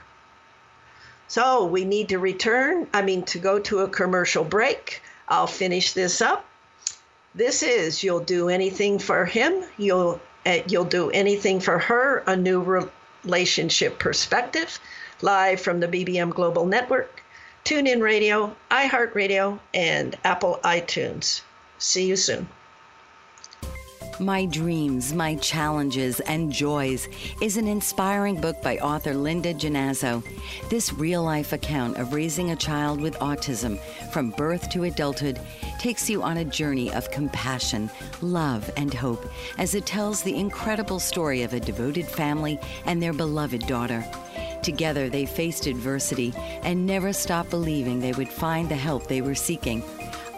So 1.27 1.65
we 1.65 1.85
need 1.85 2.09
to 2.09 2.19
return, 2.19 2.87
I 2.93 3.01
mean, 3.01 3.23
to 3.23 3.39
go 3.39 3.59
to 3.59 3.79
a 3.79 3.89
commercial 3.89 4.43
break. 4.43 5.01
I'll 5.27 5.47
finish 5.47 5.93
this 5.93 6.21
up. 6.21 6.45
This 7.35 7.61
is 7.61 8.03
You'll 8.03 8.21
Do 8.21 8.49
Anything 8.49 8.97
for 8.97 9.23
Him, 9.23 9.63
You'll, 9.77 10.19
uh, 10.47 10.59
you'll 10.67 10.85
Do 10.85 11.11
Anything 11.11 11.59
for 11.59 11.77
Her, 11.77 12.23
a 12.25 12.35
new 12.35 12.89
relationship 13.23 13.99
perspective, 13.99 14.79
live 15.21 15.61
from 15.61 15.79
the 15.79 15.87
BBM 15.87 16.31
Global 16.31 16.65
Network, 16.65 17.21
TuneIn 17.65 18.01
Radio, 18.01 18.55
iHeartRadio, 18.71 19.59
and 19.75 20.17
Apple 20.23 20.59
iTunes. 20.63 21.41
See 21.77 22.07
you 22.07 22.15
soon. 22.15 22.49
My 24.21 24.43
Dreams, 24.43 25.13
My 25.13 25.35
Challenges, 25.35 26.19
and 26.19 26.51
Joys 26.51 27.07
is 27.41 27.55
an 27.55 27.67
inspiring 27.69 28.41
book 28.41 28.61
by 28.61 28.77
author 28.79 29.13
Linda 29.13 29.53
Genazzo. 29.53 30.21
This 30.69 30.91
real 30.91 31.23
life 31.23 31.53
account 31.53 31.95
of 31.95 32.13
raising 32.13 32.51
a 32.51 32.55
child 32.57 32.99
with 32.99 33.17
autism 33.19 33.79
from 34.11 34.31
birth 34.31 34.69
to 34.71 34.83
adulthood 34.83 35.39
takes 35.79 36.09
you 36.09 36.21
on 36.21 36.35
a 36.35 36.43
journey 36.43 36.91
of 36.91 37.09
compassion, 37.11 37.89
love, 38.21 38.69
and 38.75 38.93
hope 38.93 39.25
as 39.57 39.73
it 39.73 39.85
tells 39.85 40.21
the 40.21 40.35
incredible 40.35 40.99
story 40.99 41.43
of 41.43 41.53
a 41.53 41.59
devoted 41.59 42.05
family 42.05 42.59
and 42.85 43.01
their 43.01 43.13
beloved 43.13 43.65
daughter. 43.67 44.05
Together, 44.63 45.09
they 45.09 45.25
faced 45.25 45.65
adversity 45.65 46.33
and 46.63 46.85
never 46.85 47.13
stopped 47.13 47.49
believing 47.49 48.01
they 48.01 48.11
would 48.11 48.27
find 48.27 48.67
the 48.67 48.75
help 48.75 49.07
they 49.07 49.21
were 49.21 49.33
seeking. 49.33 49.81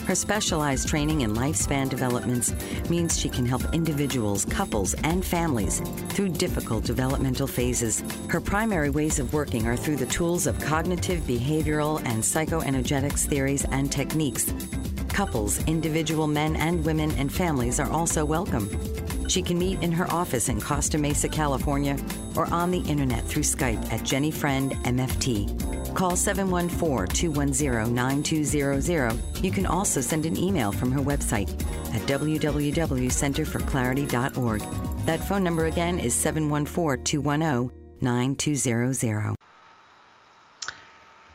Her 0.07 0.15
specialized 0.15 0.89
training 0.89 1.23
in 1.23 1.35
lifespan 1.35 1.89
developments 1.89 2.53
means 2.91 3.19
she 3.19 3.31
can 3.31 3.47
help 3.47 3.63
individuals, 3.73 4.45
couples, 4.45 4.95
and 5.03 5.25
families 5.25 5.81
through 6.11 6.29
difficult 6.29 6.85
developmental 6.85 7.47
phases. 7.47 8.03
Her 8.29 8.41
primary 8.41 8.91
ways 8.91 9.19
of 9.19 9.33
working 9.33 9.67
are 9.67 9.77
through 9.77 9.97
the 9.97 10.07
tools 10.07 10.47
of 10.47 10.61
cognitive, 10.61 11.21
behavioral, 11.21 12.05
and 12.05 12.23
psychoenergetics 12.23 13.27
theories 13.27 13.65
and 13.71 13.91
techniques. 13.91 14.53
Couples, 15.09 15.65
individual 15.67 16.27
men 16.27 16.57
and 16.57 16.85
women, 16.85 17.11
and 17.13 17.33
families 17.33 17.81
are 17.81 17.91
also 17.91 18.27
welcome. 18.27 18.69
She 19.29 19.43
can 19.43 19.59
meet 19.59 19.83
in 19.83 19.93
her 19.93 20.11
office 20.11 20.49
in 20.49 20.59
Costa 20.61 20.99
Mesa, 20.99 21.29
California, 21.29 21.97
or 22.37 22.47
on 22.53 22.71
the 22.71 22.81
internet 22.81 23.25
through 23.25 23.43
Skype 23.43 23.93
at 23.93 24.05
Jenny 24.05 24.31
Friend 24.31 24.71
MFT. 24.85 25.95
Call 25.95 26.15
714 26.17 27.15
210 27.15 27.95
9200. 27.95 29.19
You 29.43 29.51
can 29.51 29.67
also 29.67 30.01
send 30.01 30.25
an 30.27 30.37
email 30.37 30.71
from 30.73 30.93
her 30.93 31.01
website 31.01 31.49
at 31.95 32.03
www.centerforclarity.org. 32.03 34.63
That 35.07 35.21
phone 35.21 35.45
number 35.45 35.67
again 35.67 35.99
is 35.99 36.15
714 36.15 37.05
210 37.05 37.71
9200. 38.01 39.37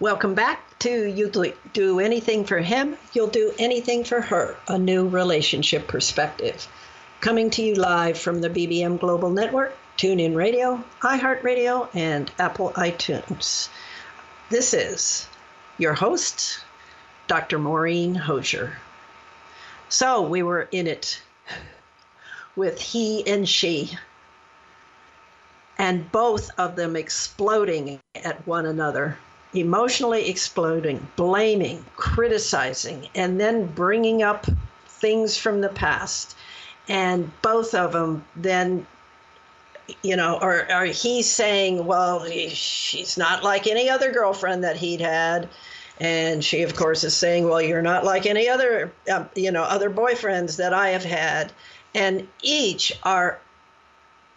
Welcome 0.01 0.33
back 0.33 0.79
to 0.79 1.09
You 1.09 1.29
Do 1.73 1.99
Anything 1.99 2.45
for 2.45 2.59
Him, 2.59 2.95
You'll 3.13 3.27
Do 3.27 3.53
Anything 3.59 4.05
for 4.05 4.21
Her, 4.21 4.55
a 4.67 4.77
new 4.77 5.09
relationship 5.09 5.87
perspective. 5.87 6.67
Coming 7.21 7.49
to 7.49 7.61
you 7.61 7.75
live 7.75 8.17
from 8.17 8.39
the 8.39 8.49
BBM 8.49 8.97
Global 8.97 9.29
Network, 9.29 9.75
TuneIn 9.97 10.37
Radio, 10.37 10.81
iHeartRadio, 11.01 11.89
and 11.93 12.31
Apple 12.39 12.71
iTunes. 12.77 13.67
This 14.49 14.73
is 14.73 15.27
your 15.77 15.93
host, 15.93 16.61
Dr. 17.27 17.59
Maureen 17.59 18.15
Hosier. 18.15 18.77
So 19.89 20.21
we 20.21 20.43
were 20.43 20.69
in 20.71 20.87
it 20.87 21.21
with 22.55 22.79
he 22.79 23.27
and 23.27 23.49
she, 23.49 23.97
and 25.77 26.09
both 26.13 26.49
of 26.57 26.77
them 26.77 26.95
exploding 26.95 27.99
at 28.15 28.47
one 28.47 28.65
another, 28.65 29.17
emotionally 29.53 30.29
exploding, 30.29 31.05
blaming, 31.17 31.83
criticizing, 31.97 33.09
and 33.13 33.41
then 33.41 33.65
bringing 33.65 34.23
up 34.23 34.45
things 34.87 35.35
from 35.35 35.59
the 35.59 35.69
past. 35.69 36.37
And 36.89 37.31
both 37.41 37.73
of 37.73 37.93
them 37.93 38.25
then 38.35 38.85
you 40.03 40.15
know, 40.15 40.39
or, 40.41 40.67
or 40.71 40.85
he's 40.85 41.29
saying, 41.29 41.85
well, 41.85 42.25
she's 42.49 43.17
not 43.17 43.43
like 43.43 43.67
any 43.67 43.89
other 43.89 44.11
girlfriend 44.11 44.63
that 44.63 44.77
he'd 44.77 45.01
had. 45.01 45.49
And 45.99 46.43
she, 46.43 46.61
of 46.63 46.75
course, 46.75 47.03
is 47.03 47.15
saying, 47.15 47.47
well, 47.47 47.61
you're 47.61 47.81
not 47.81 48.05
like 48.05 48.25
any 48.25 48.47
other, 48.47 48.91
uh, 49.11 49.25
you 49.35 49.51
know, 49.51 49.63
other 49.63 49.89
boyfriends 49.89 50.57
that 50.57 50.73
I 50.73 50.89
have 50.89 51.03
had. 51.03 51.51
And 51.93 52.27
each 52.41 52.97
are 53.03 53.39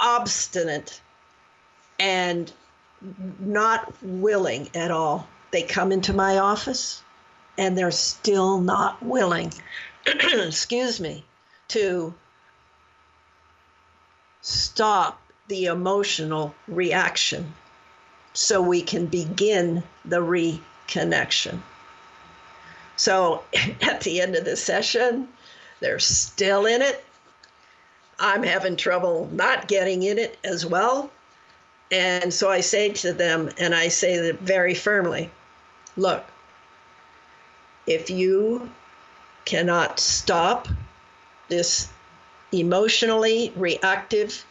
obstinate 0.01 1.01
and 2.01 2.53
not 3.39 3.93
willing 4.03 4.69
at 4.75 4.91
all. 4.91 5.29
They 5.53 5.63
come 5.63 5.93
into 5.93 6.13
my 6.13 6.39
office 6.39 7.03
and 7.59 7.77
they're 7.77 7.91
still 7.91 8.61
not 8.61 9.03
willing, 9.03 9.53
excuse 10.07 10.99
me, 10.99 11.25
to 11.69 12.15
stop 14.43 15.23
the 15.49 15.67
emotional 15.67 16.55
reaction 16.69 17.55
so 18.35 18.61
we 18.61 18.83
can 18.83 19.07
begin 19.07 19.83
the 20.05 20.21
reconnection. 20.21 21.61
So 22.97 23.45
at 23.81 24.03
the 24.03 24.21
end 24.21 24.37
of 24.37 24.45
the 24.45 24.57
session, 24.57 25.29
they're 25.81 25.99
still 25.99 26.67
in 26.67 26.83
it. 26.83 27.05
I'm 28.19 28.43
having 28.43 28.77
trouble 28.77 29.29
not 29.33 29.67
getting 29.67 30.03
in 30.03 30.19
it 30.19 30.39
as 30.45 30.65
well. 30.67 31.11
And 31.91 32.33
so 32.33 32.51
I 32.51 32.61
say 32.61 32.91
to 32.91 33.13
them, 33.13 33.51
and 33.59 33.75
I 33.75 33.89
say 33.89 34.19
that 34.19 34.41
very 34.41 34.75
firmly 34.75 35.31
look, 35.97 36.25
if 37.87 38.11
you 38.11 38.71
cannot 39.45 39.99
stop 39.99 40.69
this 41.49 41.89
emotionally 42.53 43.53
reactive 43.57 44.45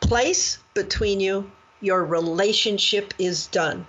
place 0.00 0.58
between 0.74 1.20
you, 1.20 1.50
your 1.80 2.04
relationship 2.04 3.14
is 3.18 3.46
done. 3.46 3.86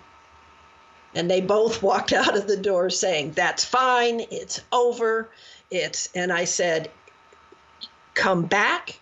And 1.16 1.30
they 1.30 1.42
both 1.42 1.82
walked 1.90 2.14
out 2.14 2.38
of 2.38 2.48
the 2.48 2.58
door 2.58 2.90
saying, 2.90 3.32
That's 3.32 3.64
fine, 3.64 4.22
it's 4.32 4.62
over. 4.72 5.30
It's, 5.72 6.10
and 6.14 6.32
I 6.32 6.46
said, 6.46 6.92
Come 8.14 8.46
back 8.46 9.00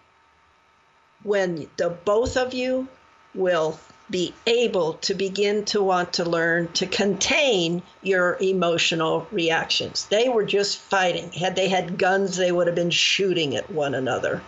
when 1.23 1.69
the 1.77 1.89
both 1.89 2.37
of 2.37 2.53
you 2.53 2.87
will 3.35 3.79
be 4.11 4.33
able 4.45 4.93
to 4.95 5.13
begin 5.13 5.63
to 5.63 5.81
want 5.81 6.13
to 6.13 6.25
learn 6.25 6.67
to 6.73 6.85
contain 6.85 7.81
your 8.03 8.37
emotional 8.41 9.25
reactions. 9.31 10.05
They 10.07 10.27
were 10.27 10.43
just 10.43 10.77
fighting. 10.77 11.31
Had 11.31 11.55
they 11.55 11.69
had 11.69 11.97
guns, 11.97 12.35
they 12.35 12.51
would 12.51 12.67
have 12.67 12.75
been 12.75 12.91
shooting 12.91 13.55
at 13.55 13.71
one 13.71 13.95
another. 13.95 14.43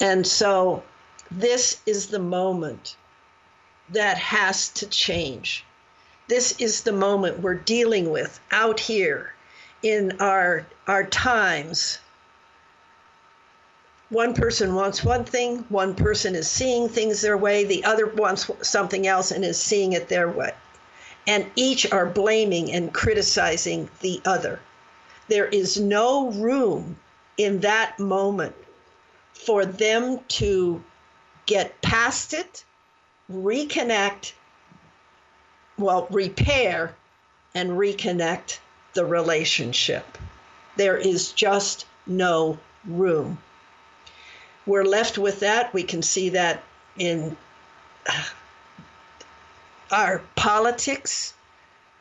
And 0.00 0.26
so 0.26 0.82
this 1.30 1.80
is 1.86 2.08
the 2.08 2.18
moment 2.18 2.96
that 3.90 4.16
has 4.16 4.70
to 4.70 4.86
change. 4.86 5.64
This 6.28 6.58
is 6.58 6.82
the 6.82 6.92
moment 6.92 7.40
we're 7.40 7.54
dealing 7.54 8.10
with 8.10 8.40
out 8.50 8.80
here 8.80 9.34
in 9.82 10.16
our 10.20 10.66
our 10.86 11.04
times. 11.04 11.98
One 14.10 14.34
person 14.34 14.74
wants 14.74 15.02
one 15.02 15.24
thing, 15.24 15.64
one 15.68 15.94
person 15.94 16.34
is 16.34 16.48
seeing 16.50 16.88
things 16.88 17.20
their 17.22 17.36
way, 17.38 17.64
the 17.64 17.84
other 17.84 18.06
wants 18.06 18.50
something 18.62 19.06
else 19.06 19.30
and 19.30 19.44
is 19.44 19.60
seeing 19.60 19.92
it 19.94 20.08
their 20.08 20.28
way. 20.28 20.52
and 21.26 21.50
each 21.56 21.90
are 21.90 22.06
blaming 22.06 22.72
and 22.72 22.92
criticizing 22.92 23.88
the 24.00 24.20
other. 24.24 24.60
There 25.28 25.46
is 25.46 25.80
no 25.80 26.30
room 26.30 26.98
in 27.38 27.60
that 27.60 27.98
moment 27.98 28.54
for 29.32 29.64
them 29.64 30.20
to 30.28 30.82
get 31.46 31.80
past 31.82 32.34
it, 32.34 32.64
reconnect, 33.30 34.32
well, 35.78 36.06
repair 36.10 36.94
and 37.54 37.70
reconnect 37.70 38.58
the 38.92 39.04
relationship. 39.04 40.18
There 40.76 40.96
is 40.96 41.32
just 41.32 41.86
no 42.06 42.58
room. 42.84 43.38
We're 44.66 44.84
left 44.84 45.18
with 45.18 45.40
that. 45.40 45.72
We 45.74 45.82
can 45.82 46.02
see 46.02 46.30
that 46.30 46.62
in 46.96 47.36
our 49.90 50.22
politics, 50.36 51.34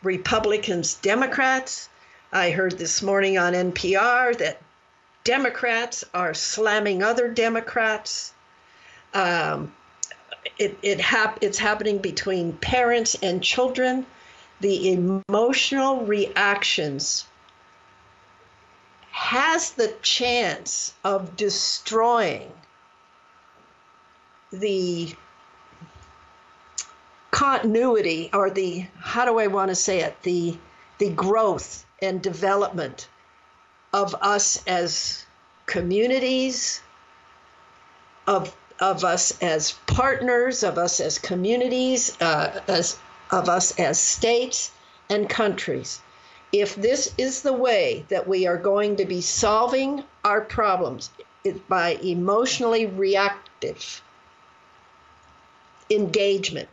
Republicans, 0.01 0.95
Democrats. 0.95 1.89
I 2.31 2.51
heard 2.51 2.77
this 2.77 3.01
morning 3.01 3.37
on 3.37 3.53
NPR 3.53 4.37
that 4.37 4.61
Democrats 5.23 6.03
are 6.13 6.33
slamming 6.33 7.03
other 7.03 7.27
Democrats. 7.27 8.33
Um, 9.13 9.73
it, 10.57 10.77
it 10.81 10.99
hap- 10.99 11.39
it's 11.41 11.57
happening 11.57 11.99
between 11.99 12.53
parents 12.53 13.15
and 13.21 13.43
children. 13.43 14.05
The 14.61 14.93
emotional 15.29 16.05
reactions 16.05 17.25
has 19.33 19.71
the 19.71 19.91
chance 20.03 20.93
of 21.03 21.35
destroying 21.35 22.51
the 24.51 25.11
continuity 27.31 28.29
or 28.31 28.51
the 28.51 28.85
how 28.99 29.25
do 29.25 29.39
I 29.39 29.47
want 29.47 29.69
to 29.69 29.75
say 29.75 30.01
it? 30.01 30.15
The 30.21 30.55
the 30.99 31.09
growth 31.09 31.83
and 31.99 32.21
development 32.21 33.09
of 33.91 34.13
us 34.21 34.63
as 34.67 35.25
communities 35.65 36.83
of 38.27 38.55
of 38.79 39.03
us 39.03 39.41
as 39.41 39.71
partners 39.87 40.61
of 40.61 40.77
us 40.77 40.99
as 40.99 41.17
communities 41.17 42.15
uh, 42.21 42.59
as 42.67 42.99
of 43.31 43.49
us 43.49 43.79
as 43.79 43.99
states 43.99 44.71
and 45.09 45.27
countries 45.27 46.02
if 46.53 46.75
this 46.75 47.11
is 47.17 47.41
the 47.41 47.51
way 47.51 48.05
that 48.09 48.27
we 48.27 48.45
are 48.45 48.57
going 48.57 48.95
to 48.95 49.05
be 49.05 49.19
solving 49.19 50.03
our 50.23 50.39
problems 50.39 51.09
by 51.67 51.95
emotionally 52.03 52.85
reactive 52.85 54.01
engagement, 55.89 56.69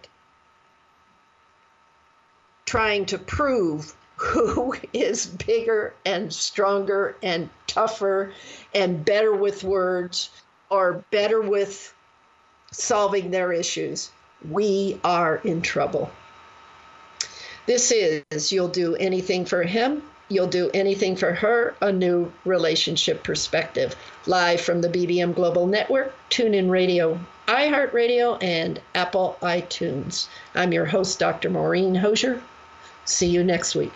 trying 2.66 3.06
to 3.06 3.18
prove 3.18 3.94
who 4.16 4.74
is 4.92 5.26
bigger 5.26 5.94
and 6.04 6.32
stronger 6.32 7.16
and 7.22 7.48
tougher 7.66 8.32
and 8.74 9.02
better 9.04 9.34
with 9.34 9.64
words 9.64 10.28
or 10.68 11.02
better 11.10 11.40
with 11.40 11.92
solving 12.70 13.30
their 13.30 13.50
issues, 13.50 14.10
we 14.50 15.00
are 15.02 15.36
in 15.36 15.62
trouble. 15.62 16.10
This 17.70 17.92
is 17.92 18.50
You'll 18.50 18.66
Do 18.66 18.96
Anything 18.96 19.44
for 19.44 19.62
Him, 19.62 20.02
You'll 20.28 20.48
Do 20.48 20.72
Anything 20.74 21.14
for 21.14 21.32
Her, 21.32 21.76
a 21.80 21.92
new 21.92 22.32
relationship 22.44 23.22
perspective. 23.22 23.94
Live 24.26 24.60
from 24.60 24.80
the 24.80 24.88
BBM 24.88 25.36
Global 25.36 25.68
Network, 25.68 26.12
TuneIn 26.30 26.68
Radio, 26.68 27.20
iHeartRadio, 27.46 28.42
and 28.42 28.80
Apple 28.96 29.38
iTunes. 29.40 30.26
I'm 30.56 30.72
your 30.72 30.84
host, 30.84 31.20
Dr. 31.20 31.48
Maureen 31.48 31.94
Hosier. 31.94 32.42
See 33.04 33.28
you 33.28 33.44
next 33.44 33.76
week. 33.76 33.92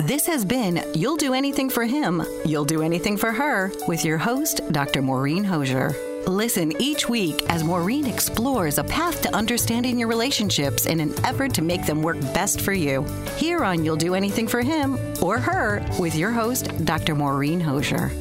This 0.00 0.26
has 0.26 0.44
been 0.44 0.82
You'll 0.92 1.16
Do 1.16 1.34
Anything 1.34 1.70
for 1.70 1.84
Him, 1.84 2.20
You'll 2.44 2.64
Do 2.64 2.82
Anything 2.82 3.16
for 3.16 3.30
Her 3.30 3.70
with 3.86 4.04
your 4.04 4.18
host, 4.18 4.60
Dr. 4.72 5.02
Maureen 5.02 5.44
Hosier. 5.44 6.11
Listen 6.26 6.72
each 6.80 7.08
week 7.08 7.42
as 7.48 7.64
Maureen 7.64 8.06
explores 8.06 8.78
a 8.78 8.84
path 8.84 9.20
to 9.22 9.34
understanding 9.34 9.98
your 9.98 10.08
relationships 10.08 10.86
in 10.86 11.00
an 11.00 11.12
effort 11.24 11.52
to 11.54 11.62
make 11.62 11.84
them 11.84 12.00
work 12.00 12.20
best 12.32 12.60
for 12.60 12.72
you. 12.72 13.04
Here 13.36 13.64
on 13.64 13.84
You'll 13.84 13.96
Do 13.96 14.14
Anything 14.14 14.46
for 14.46 14.62
Him 14.62 14.96
or 15.20 15.38
Her 15.38 15.84
with 15.98 16.14
your 16.14 16.30
host, 16.30 16.70
Dr. 16.84 17.16
Maureen 17.16 17.58
Hosier. 17.58 18.12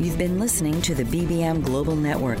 You've 0.00 0.18
been 0.18 0.40
listening 0.40 0.82
to 0.82 0.94
the 0.94 1.04
BBM 1.04 1.62
Global 1.62 1.94
Network. 1.94 2.40